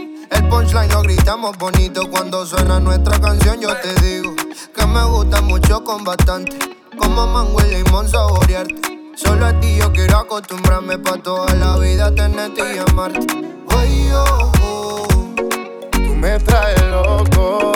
El 0.47 0.51
punchline 0.53 0.89
lo 0.93 1.01
gritamos 1.01 1.57
bonito. 1.57 2.09
Cuando 2.09 2.45
suena 2.45 2.79
nuestra 2.79 3.19
canción, 3.19 3.59
yo 3.59 3.67
te 3.81 3.93
digo 4.01 4.33
que 4.73 4.85
me 4.85 5.03
gusta 5.03 5.41
mucho 5.41 5.83
con 5.83 6.05
bastante. 6.05 6.57
Como 6.97 7.27
mango 7.27 7.59
y 7.65 7.75
limón 7.75 8.07
saborearte. 8.07 9.13
Solo 9.17 9.45
a 9.45 9.59
ti 9.59 9.75
yo 9.75 9.91
quiero 9.91 10.19
acostumbrarme 10.19 10.99
pa' 10.99 11.17
toda 11.17 11.53
la 11.55 11.75
vida 11.77 12.15
tenerte 12.15 12.61
y 12.75 12.77
amarte. 12.77 13.27
Ay, 13.75 14.09
oh, 14.13 14.51
oh. 14.63 15.07
Tú 15.91 16.15
me 16.15 16.39
traes 16.39 16.81
loco. 16.91 17.73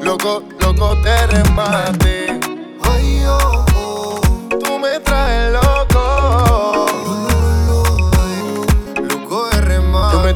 Loco, 0.00 0.44
loco 0.60 0.94
de 1.02 1.26
remate. 1.26 2.40
Oh, 2.84 3.26
oh. 3.26 3.59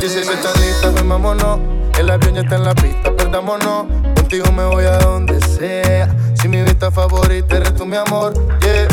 16 0.05 0.39
echaditas, 0.39 1.01
fumámonos. 1.01 1.60
El 1.98 2.10
avión 2.10 2.35
ya 2.35 2.43
está 2.43 2.56
en 2.56 2.64
la 2.64 2.74
pista, 2.74 3.10
perdámonos. 3.16 3.86
Contigo 4.14 4.52
me 4.52 4.62
voy 4.66 4.85
a 4.85 4.98
donde 4.98 5.40
sea. 5.40 6.14
Si 6.35 6.47
mi 6.47 6.60
vista 6.60 6.90
favorita 6.90 7.56
eres 7.56 7.74
tú, 7.74 7.86
mi 7.86 7.97
amor, 7.97 8.35
yeah. 8.60 8.86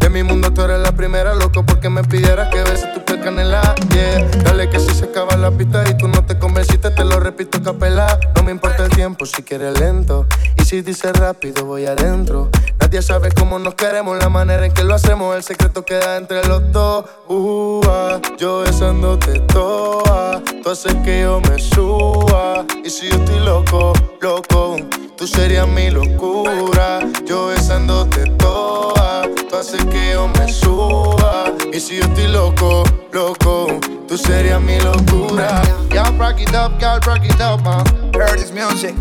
De 0.00 0.10
mi 0.10 0.22
mundo 0.22 0.52
tú 0.52 0.60
eres 0.60 0.80
la 0.80 0.92
primera, 0.92 1.34
loco, 1.34 1.64
porque 1.64 1.88
me 1.88 2.04
pidieras 2.04 2.50
que 2.50 2.62
beses 2.62 2.92
tu 2.92 3.02
piel 3.02 3.22
canela, 3.22 3.74
yeah. 3.94 4.22
Dale 4.44 4.68
que 4.68 4.78
si 4.78 4.92
se 4.92 5.06
acaba 5.06 5.34
la 5.38 5.50
pista 5.50 5.82
y 5.88 5.96
tú 5.96 6.08
no 6.08 6.26
te 6.26 6.38
convenciste, 6.38 6.90
te 6.90 7.04
lo 7.06 7.18
repito 7.20 7.62
capela. 7.62 8.20
No 8.36 8.42
me 8.42 8.50
importa 8.50 8.84
el 8.84 8.90
tiempo, 8.90 9.24
si 9.24 9.42
quieres 9.42 9.80
lento. 9.80 10.26
Y 10.58 10.64
si 10.66 10.82
dices 10.82 11.14
rápido, 11.14 11.64
voy 11.64 11.86
adentro. 11.86 12.50
Nadie 12.90 13.02
sabe 13.02 13.30
cómo 13.30 13.60
nos 13.60 13.76
queremos, 13.76 14.18
la 14.18 14.28
manera 14.28 14.66
en 14.66 14.74
que 14.74 14.82
lo 14.82 14.96
hacemos, 14.96 15.36
el 15.36 15.44
secreto 15.44 15.84
queda 15.84 16.16
entre 16.16 16.44
los 16.48 16.72
dos. 16.72 17.04
Uh, 17.28 17.80
ah, 17.86 18.20
yo 18.36 18.62
besándote 18.62 19.38
toa, 19.42 20.42
tú 20.60 20.70
haces 20.70 20.96
que 21.04 21.20
yo 21.20 21.40
me 21.40 21.56
suba. 21.60 22.64
Y 22.84 22.90
si 22.90 23.08
yo 23.08 23.14
estoy 23.14 23.38
loco, 23.44 23.92
loco, 24.20 24.74
tú 25.16 25.24
serías 25.28 25.68
mi 25.68 25.88
locura. 25.88 26.98
Yo 27.24 27.46
besándote 27.46 28.24
toa, 28.38 29.22
tú 29.48 29.54
haces 29.54 29.84
que 29.84 30.10
yo 30.14 30.26
me 30.26 30.52
suba. 30.52 31.44
Y 31.72 31.78
si 31.78 31.98
yo 31.98 32.02
estoy 32.02 32.26
loco, 32.26 32.82
loco, 33.12 33.68
tú 34.08 34.18
serías 34.18 34.60
mi 34.60 34.80
locura. 34.80 35.62
Y'all 35.92 36.12
rock 36.18 36.40
it 36.40 36.52
up, 36.56 36.76
y'all 36.80 36.98
rock 37.06 37.24
it 37.24 37.40
up, 37.40 37.62
man. 37.62 37.84
Heard 38.12 38.40
this 38.40 38.50
music. 38.50 38.96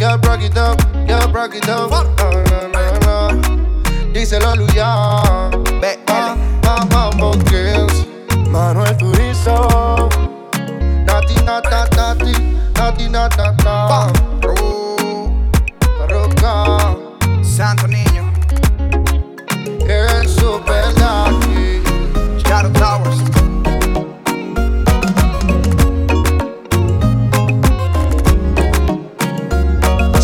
Y'all 0.00 0.16
rock 0.18 0.42
it 0.42 0.56
up, 0.56 0.80
y'all 1.08 1.28
rock 1.32 1.54
it 1.56 1.68
up. 1.68 1.90
No, 1.90 2.04
no, 2.68 2.98
no. 3.00 3.42
Díselo 4.12 4.50
a 4.50 4.54
Luyan. 4.54 5.50
Vamos, 6.90 7.36
Kills. 7.44 8.06
Manuel 8.48 8.96
Turizo. 8.96 10.08
Nati, 11.04 11.34
nata, 11.44 11.88
nati, 11.96 12.32
nati, 12.74 13.08
nata, 13.08 13.54
nata. 13.64 14.12
Parroca. 15.98 16.96
Santo 17.42 17.88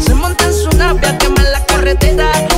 Se 0.00 0.14
monta 0.14 0.44
en 0.44 0.54
su 0.54 0.70
nave 0.76 1.06
a 1.06 1.18
quemar 1.18 1.44
la 1.44 1.64
carretera. 1.66 2.55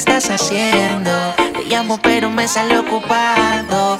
estás 0.00 0.30
haciendo? 0.30 1.10
Te 1.36 1.64
llamo 1.68 1.98
pero 2.02 2.30
me 2.30 2.48
sale 2.48 2.78
ocupado 2.78 3.99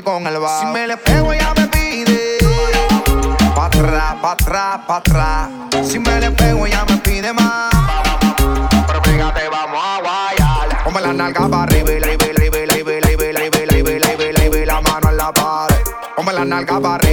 con 0.00 0.26
el 0.26 0.38
bajo. 0.38 0.60
Si 0.60 0.66
me 0.72 0.86
le 0.86 0.96
pego, 0.96 1.32
ella 1.34 1.52
me 1.54 1.66
pide. 1.66 2.38
Pa' 3.54 3.66
atrás, 3.66 4.14
pa' 4.22 4.32
atrás, 4.32 4.80
pa' 4.86 4.96
atrás. 4.96 5.48
Si 5.86 5.98
me 5.98 6.18
le 6.20 6.30
pego, 6.30 6.66
ella 6.66 6.84
me 6.88 6.96
pide 6.98 7.32
más. 7.34 7.70
Pero 8.86 9.02
fíjate, 9.02 9.48
vamos 9.50 9.82
a 9.84 10.00
guayar. 10.00 10.84
Ponme 10.84 11.00
la 11.02 11.12
nalga 11.12 11.48
para 11.48 11.62
arriba 11.64 11.92
y 11.92 12.00
la, 12.00 12.06
la, 12.06 12.16
la, 14.32 14.66
la 14.66 14.80
mano 14.80 15.10
en 15.10 15.16
la 15.18 15.32
pared. 15.32 15.76
Ponme 16.16 16.32
la 16.32 16.44
nalga 16.44 16.80
para 16.80 16.94
arriba. 16.94 17.11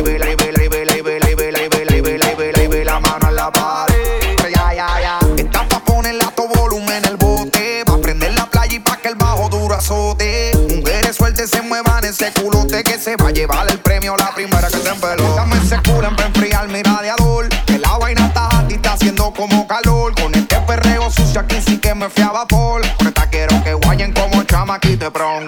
llevar 13.40 13.72
el 13.72 13.80
premio 13.80 14.18
la 14.18 14.32
primera 14.36 14.68
que 14.68 14.78
te 14.78 14.90
empeló. 14.90 15.34
Dame 15.34 15.56
ese 15.58 15.78
culo 15.84 16.14
para 16.14 16.28
enfriar 16.28 16.68
mi 16.68 16.84
radiador. 16.84 17.48
Que 17.66 17.80
la 17.80 17.98
vaina 17.98 18.28
está 18.28 18.50
a 18.60 18.68
ti, 18.68 18.76
está 18.76 18.94
haciendo 18.94 19.32
como 19.34 19.66
calor. 19.66 20.14
Con 20.16 20.36
este 20.36 20.60
perreo 20.62 21.10
sucio 21.10 21.40
aquí 21.40 21.62
sí 21.66 21.78
que 21.78 21.96
me 21.96 22.10
fui 22.10 22.24
a 22.24 22.32
vapor. 22.32 22.82
Porque 22.98 23.22
quiero 23.32 23.64
que 23.64 23.74
guayen 23.76 24.12
como 24.12 24.44
chamaquito 24.44 25.06
de 25.06 25.10
bron. 25.10 25.48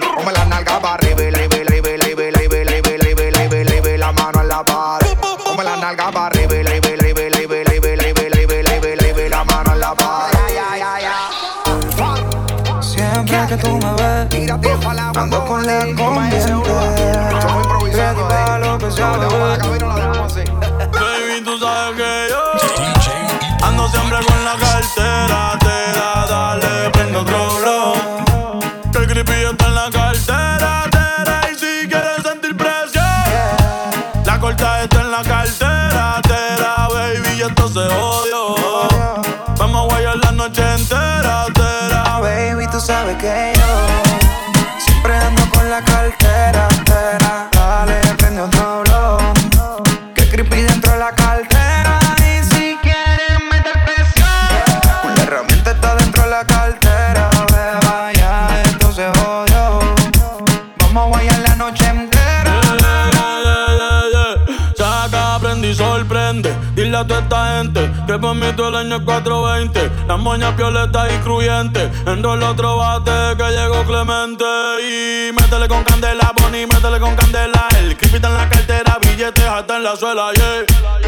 420. 69.04 69.90
Las 70.08 70.18
moñas 70.18 70.54
pioletas 70.54 71.12
y 71.12 71.18
cruyentes. 71.18 71.90
En 72.06 72.18
el 72.18 72.42
otro 72.42 72.76
bate 72.76 73.36
que 73.36 73.50
llegó 73.50 73.84
Clemente. 73.84 74.44
Y 74.80 75.32
métele 75.32 75.68
con 75.68 75.82
candela, 75.84 76.32
Bonnie, 76.40 76.66
métele 76.66 76.98
con 77.00 77.14
candela. 77.16 77.68
El 77.78 77.96
creepy 77.96 78.16
en 78.16 78.34
la 78.34 78.48
cartera, 78.48 78.98
billetes 79.00 79.44
hasta 79.44 79.76
en 79.76 79.84
la 79.84 79.96
suela, 79.96 80.32
yeah. 80.32 80.64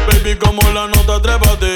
Baby, 0.07 0.35
como 0.37 0.61
la 0.71 0.87
nota, 0.87 1.21
trépate. 1.21 1.75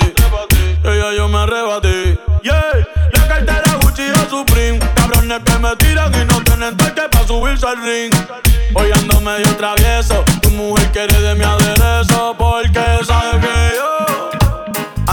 Ella 0.83 1.13
yo 1.15 1.27
me 1.27 1.39
arrebaté, 1.39 2.19
yeah. 2.43 2.87
La 3.13 3.27
cartera 3.27 3.77
Gucci 3.81 4.09
o 4.11 4.29
Supreme. 4.29 4.79
Cabrones 4.95 5.41
que 5.43 5.59
me 5.59 5.75
tiran 5.75 6.13
y 6.13 6.25
no 6.25 6.41
tienen 6.43 6.75
toque 6.77 7.01
para 7.11 7.27
subirse 7.27 7.67
al 7.67 7.77
ring. 7.83 8.13
Hoy 8.73 8.91
ando 8.91 9.19
medio 9.21 9.55
travieso. 9.57 10.23
Tu 10.41 10.49
mujer 10.51 10.91
quiere 10.91 11.21
de 11.21 11.35
mi 11.35 11.43
aderezo 11.43 12.35
porque 12.37 12.81
sabe 13.05 13.39
que 13.39 13.75
yo 13.75 14.38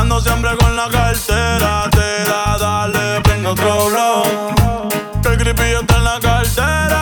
Ando 0.07 0.21
siempre 0.21 0.57
con 0.59 0.77
la 0.77 0.89
cartera, 0.89 1.91
te 1.91 2.31
da, 2.31 2.57
dale, 2.61 3.21
prende 3.23 3.49
otro 3.49 3.87
blog. 3.87 4.93
Que 5.21 5.29
el 5.31 5.37
creepy 5.37 5.75
está 5.81 5.97
en 5.97 6.05
la 6.05 6.21
cartera. 6.21 6.96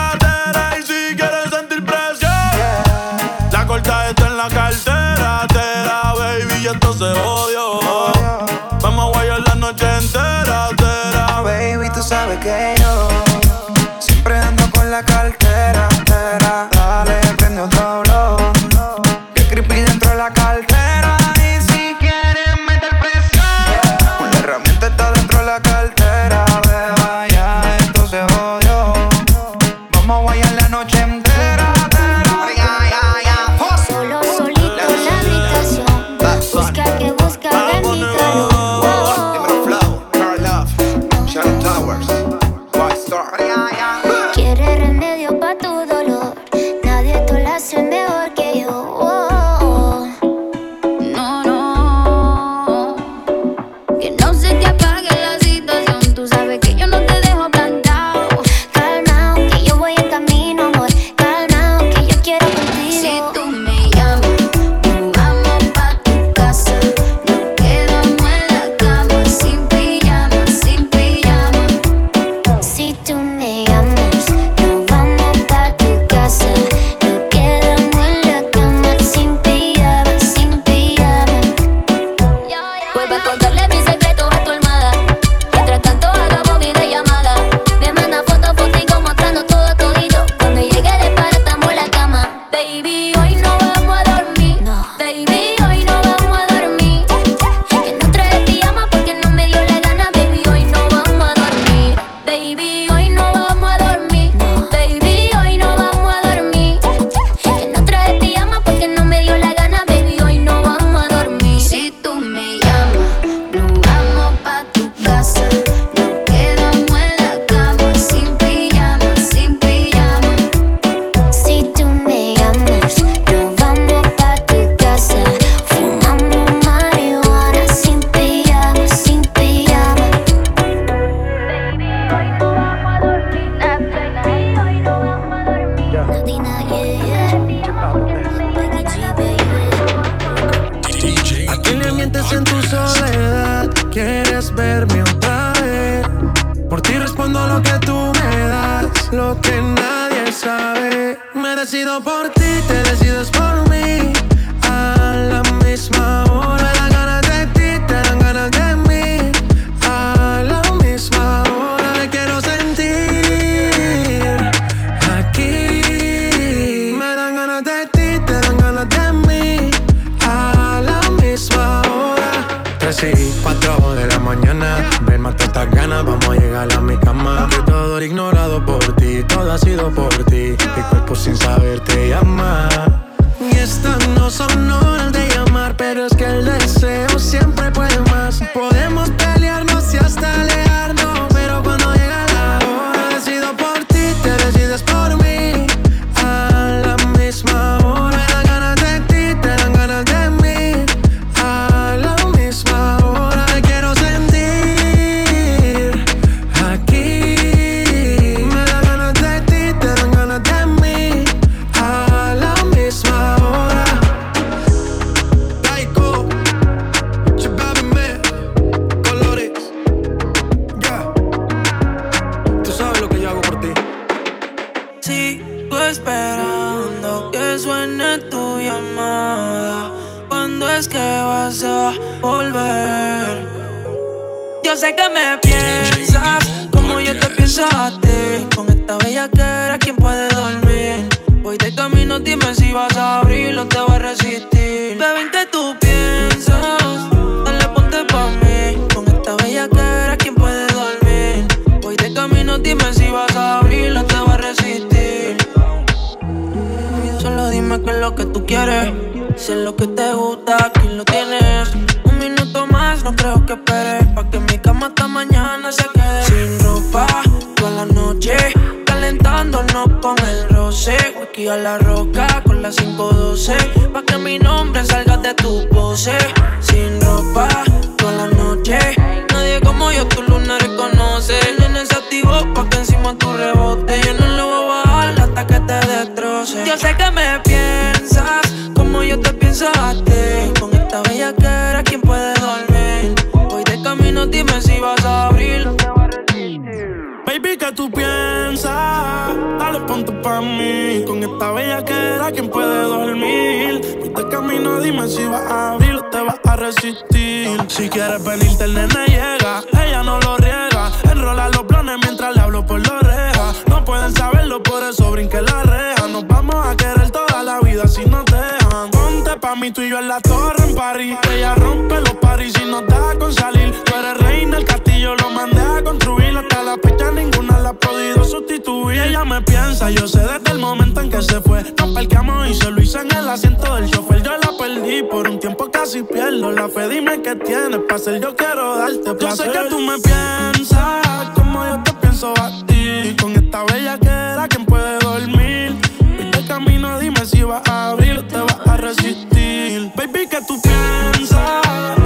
Baby, 328.95 329.09
ella 329.09 329.25
me 329.25 329.41
piensa, 329.41 329.89
yo 329.89 330.07
sé 330.07 330.19
desde 330.19 330.51
el 330.51 330.59
momento 330.59 331.01
en 331.01 331.09
que 331.09 331.21
se 331.21 331.41
fue. 331.41 331.63
Nos 331.77 331.89
parqueamos 331.91 332.47
y 332.49 332.53
se 332.53 332.71
lo 332.71 332.81
hice 332.81 332.99
en 332.99 333.11
el 333.11 333.27
asiento 333.27 333.75
del 333.75 333.89
chofer. 333.89 334.23
Yo 334.23 334.31
la 334.31 334.57
perdí, 334.57 335.03
por 335.03 335.27
un 335.27 335.39
tiempo 335.39 335.69
casi 335.69 336.03
pierdo 336.03 336.51
la 336.51 336.69
fe. 336.69 336.87
Dime 336.87 337.21
qué 337.21 337.35
tienes 337.35 337.79
para 337.79 337.95
hacer, 337.95 338.21
yo 338.21 338.35
quiero 338.35 338.77
darte. 338.77 339.15
Yo 339.19 339.35
sé 339.35 339.43
que 339.51 339.69
tú 339.69 339.79
me 339.79 339.97
piensas 339.99 341.29
como 341.35 341.65
yo 341.65 341.83
te 341.83 341.93
pienso 341.93 342.33
a 342.37 342.49
ti. 342.65 343.15
Con 343.21 343.33
esta 343.33 343.63
bella 343.65 343.97
que 343.97 344.07
era 344.07 344.47
quien 344.47 344.65
puede 344.65 344.97
dormir. 344.99 345.75
Viste 346.17 346.45
camino, 346.47 346.97
dime 346.99 347.25
si 347.25 347.43
vas 347.43 347.67
a 347.67 347.89
abrir 347.89 348.19
o 348.19 348.23
te 348.23 348.37
vas 348.37 348.59
a 348.65 348.77
resistir. 348.77 349.91
Baby, 349.95 350.27
que 350.29 350.39
tú 350.47 350.61
piensas. 350.61 352.04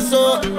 so 0.00 0.49